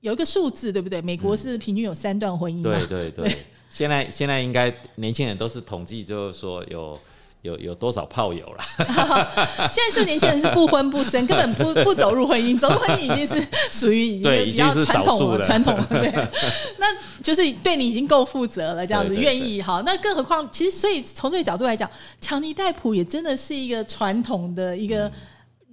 [0.00, 1.00] 有一个数字对不对？
[1.02, 3.36] 美国是平均有三段婚姻对对对。
[3.70, 6.98] 现在现在应该年轻人都是统计，就是说有。
[7.42, 8.64] 有有多少炮友了？
[9.70, 16.12] 现在是年轻人是不婚不生，根本不不走入婚姻，走入婚姻已经是 属于已经比较传统了，传统了对，
[16.78, 16.86] 那
[17.20, 19.82] 就是对你已经够负责了，这样子愿意好。
[19.82, 21.90] 那更何况，其实所以从这个角度来讲，
[22.20, 25.10] 强尼戴普也真的是一个传统的一个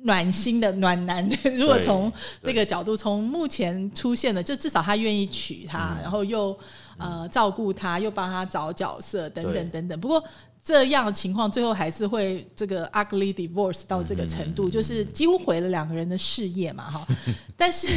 [0.02, 1.30] 暖心的暖男。
[1.56, 2.12] 如果从
[2.44, 6.58] 这个角度，从目前出现的，就至少他愿意娶她，然后又
[6.98, 10.00] 呃照顾她，又帮她找角色等等等等。
[10.00, 10.24] 不过。
[10.64, 17.07] 这样的情况最后还是会这个 ugly divorce 到这个程度，就是几乎毁了两个人的事业嘛，哈。
[17.57, 17.88] 但是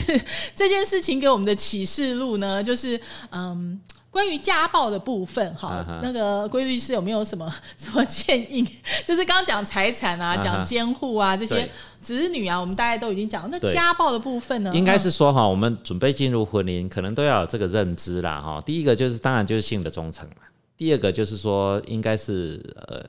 [0.56, 2.98] 这件事情给我们的启示录呢，就是
[3.30, 3.78] 嗯，
[4.10, 8.66] 关于家暴的部分，哈，那个规律是有没有什么 什么建议？
[9.04, 11.68] 就是刚刚讲财产啊，讲监护啊，这些
[12.00, 13.48] 子女啊，我们大家都已经讲。
[13.50, 14.72] 那家暴的部分呢？
[14.74, 18.62] 应该是说哈，我们准备进入婚姻，可能都要有这个认知啦，哈。
[18.64, 20.36] 第一个就是，当然就是性的忠诚嘛。
[20.77, 23.05] 第二个就是说，应该是呃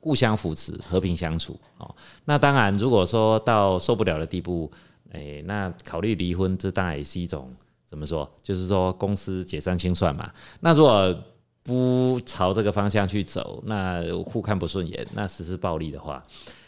[0.00, 1.94] 互相扶持、和平相处哦。
[2.24, 4.70] 那当然，如果说到受不了的地步，
[5.12, 7.52] 哎，那考虑离婚，这当然也是一种
[7.84, 8.26] 怎么说？
[8.42, 10.32] 就是说公司解散清算嘛。
[10.60, 11.14] 那如果
[11.62, 16.22] 不朝这个方向去走，那互看不顺眼，那实施暴力的话，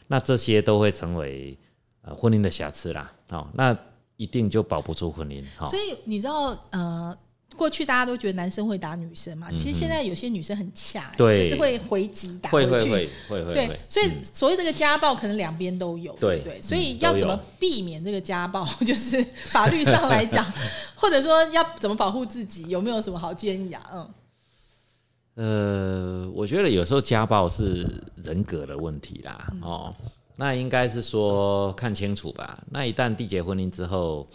[0.08, 1.56] 那这些都会成为
[2.02, 3.10] 呃婚姻的瑕疵啦。
[3.30, 3.74] 好，那
[4.16, 5.42] 一定就保不住婚姻。
[5.66, 7.16] 所以你知道呃。
[7.58, 16.38] 过去大家都觉得男生会打女生嘛，其实现在有些女生很恰，就是会回击打回去，会会会会对，所以所谓这个家暴可能两边都有，对。
[16.38, 20.46] 对，所以要怎么避免这个家暴， 就是法律上来讲，
[20.94, 23.82] 或者说要怎么保护自己，有没有什么好建议啊？
[25.34, 29.92] 嗯，呃，我觉得有时候家暴是人格的问题啦，哦，
[30.36, 32.62] 那应该是说看清楚吧。
[32.70, 34.28] 那一旦缔结婚姻之后。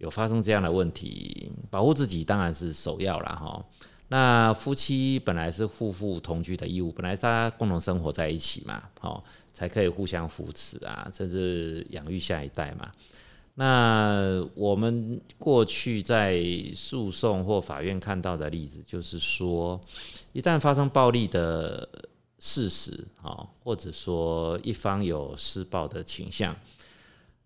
[0.00, 3.64] 有发生这样的问题，保护自己当然是首要了哈。
[4.08, 9.22] 那夫妻本来是互负同居的义务，本来大家共同生活在一起嘛，好
[9.52, 12.90] 才可以互相扶持啊，甚至养育下一代嘛。
[13.54, 16.42] 那我们过去在
[16.74, 19.78] 诉讼或法院看到的例子，就是说，
[20.32, 21.86] 一旦发生暴力的
[22.38, 26.56] 事实啊，或者说一方有施暴的倾向。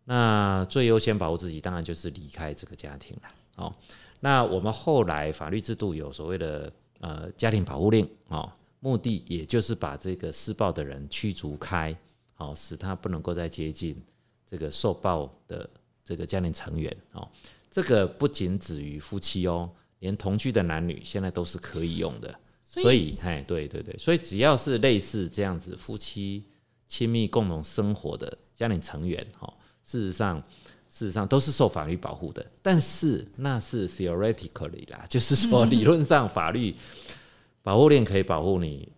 [0.04, 3.28] 那最优先保护自己，当然就是离开这个家庭了。
[3.56, 3.74] 哦，
[4.20, 11.96] 那我们后来法律制度有所谓的呃家庭保护令，哦，目的也就是把这个施暴的人驱逐开，
[12.36, 13.96] 哦，使他不能够再接近
[14.46, 15.68] 这个受暴的
[16.04, 16.94] 这个家庭成员。
[17.12, 17.26] 哦，
[17.70, 22.38] 这个不仅止于夫妻哦，连同居的男女现在都是可以用的。
[22.62, 26.44] 所以，哎，对对对，所以只要是类似这样子夫妻
[26.88, 29.50] 亲密共同生活的家庭成员，哈。
[29.84, 30.40] 事实上，
[30.90, 36.74] 事实上都是受法律保护的，但是那是 theoretically 啦， 就是说理论上法律
[37.62, 38.90] 保护令可以保护你，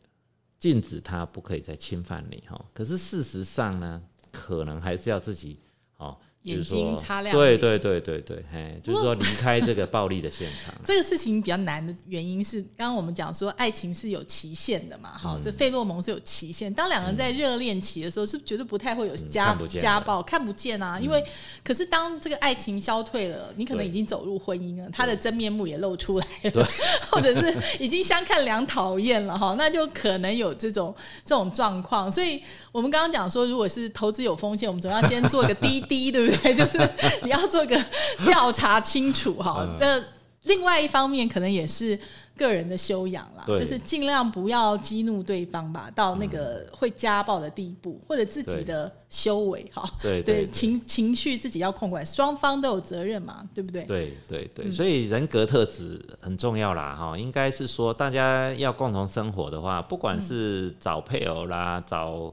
[0.59, 2.65] 禁止他不可以再侵犯你哈。
[2.73, 5.59] 可是事实上呢，可能还是要自己
[5.97, 6.17] 哦
[6.47, 7.37] 眼睛擦亮。
[7.37, 10.73] 对对对对对，哎，就是说离开这个暴力的现场。
[10.87, 16.73] 这个事情比较难的原因是，刚刚我们讲说爱情是有期限的嘛，哈，这费洛蒙是有期限。
[16.73, 20.99] 当两个人在热恋期的时候，是绝对不太会有家家暴，看不见啊。
[21.01, 21.23] 因为
[21.65, 26.69] 可是当这个爱情消退了，你可能已经走入婚姻了，他的真面目也露出来了，
[27.11, 30.95] 或者是已经相看两讨厌了哈，那就可能有这种
[31.25, 32.11] 这种状况。
[32.11, 32.41] 所以
[32.71, 36.36] 我们刚刚讲说，如果是投资有风险，我们总要先做一个滴滴，对不对？
[36.55, 36.79] 就是
[37.23, 37.77] 你要做个
[38.25, 39.67] 调查清楚哈。
[39.79, 40.03] 这
[40.43, 41.99] 另外一方面，可能也是。
[42.39, 50.23] 个人的修养啦，就是尽量不要激怒对方吧，到那个会家暴的地步，或者自己的修为哈，对。
[50.23, 53.85] 对，情情绪自己要控管，双方都有责任嘛，对不对？
[53.85, 62.31] 对对对，所以人格特质很重要啦哈，应该是说大家要共同生活的话，不管是找配偶啦，找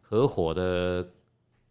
[0.00, 1.06] 合伙的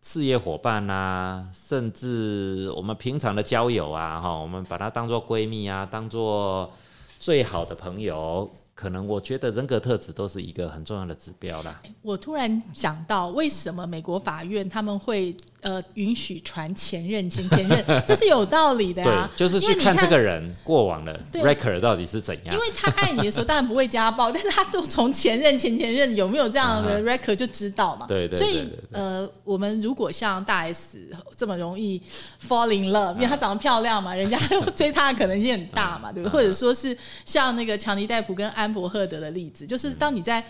[0.01, 6.71] 事业伙伴啊，甚至我们平常的交友啊哈，我们把它当做闺蜜啊，当做。
[7.19, 11.81] 最好的朋友，可能我觉得人格特质都是一个很重要的指标啦。
[12.01, 15.35] 我突然想到，为什么美国法院他们会？
[15.61, 19.29] 呃，允许传前任、前前任，这是有道理的呀。
[19.37, 22.55] 对，就是去看这个人过往的 record 到底是怎样。
[22.55, 28.07] 因为他爱你的时候，当然不会家暴，但是他就从前任、前前任有没有这样的 record 就知道嘛。
[28.07, 28.39] 对对。
[28.39, 30.97] 所以呃，我们如果像大 S
[31.37, 32.01] 这么容易
[32.43, 34.39] fall in love，因为她长得漂亮嘛，人家
[34.75, 36.33] 追她的可能性很大嘛，对不对？
[36.33, 40.43] 或者说是像那个强尼戴普跟安博赫德的例子，就是当你在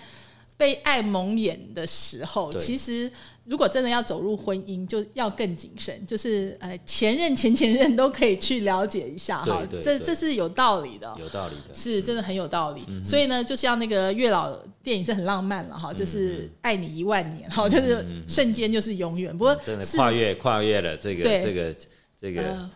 [0.57, 3.11] 被爱蒙眼的时候，其实。
[3.43, 6.05] 如果真的要走入婚姻，就要更谨慎。
[6.05, 12.83] 就是呃，前任、前前任都可以去了解一下哈，这这是有道理的，有道理的，是真的很有道理。
[13.03, 19.35] 所以呢，就像那个月老电影是很浪漫了哈，就是爱你一万年哈，就是瞬间就是永远。
[19.35, 21.75] 不过真的跨越跨越了这个这个
[22.15, 22.69] 这个。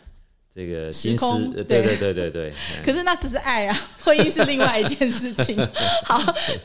[0.56, 2.53] 这个时空，对对对对对。
[2.82, 5.58] 可是那只是爱啊， 婚姻是另外一件事情。
[6.06, 6.18] 好，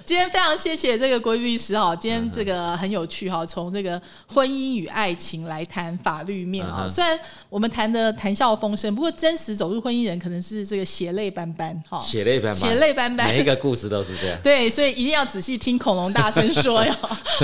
[0.06, 6.86] 今天非常谢谢这个国律师哈，今天这个很有趣哈，从这个婚姻与爱情来谈法律面啊。
[6.88, 7.18] 虽然
[7.48, 14.38] 我们谈的谈笑风生，不过真实走入婚姻人可能是这个血泪斑斑哈，血泪斑斑，血泪斑斑，每一个故事都是这样。
[14.40, 16.92] 对，所以一定要仔细听恐龙大声说哟。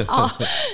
[0.06, 0.30] 好，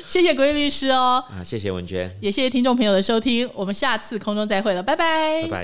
[0.06, 1.24] 谢谢国律师哦。
[1.30, 5.42] 啊，谢谢文娟，也谢谢听众朋友的收听，我们下次空中再会了，拜拜。
[5.44, 5.61] 拜拜。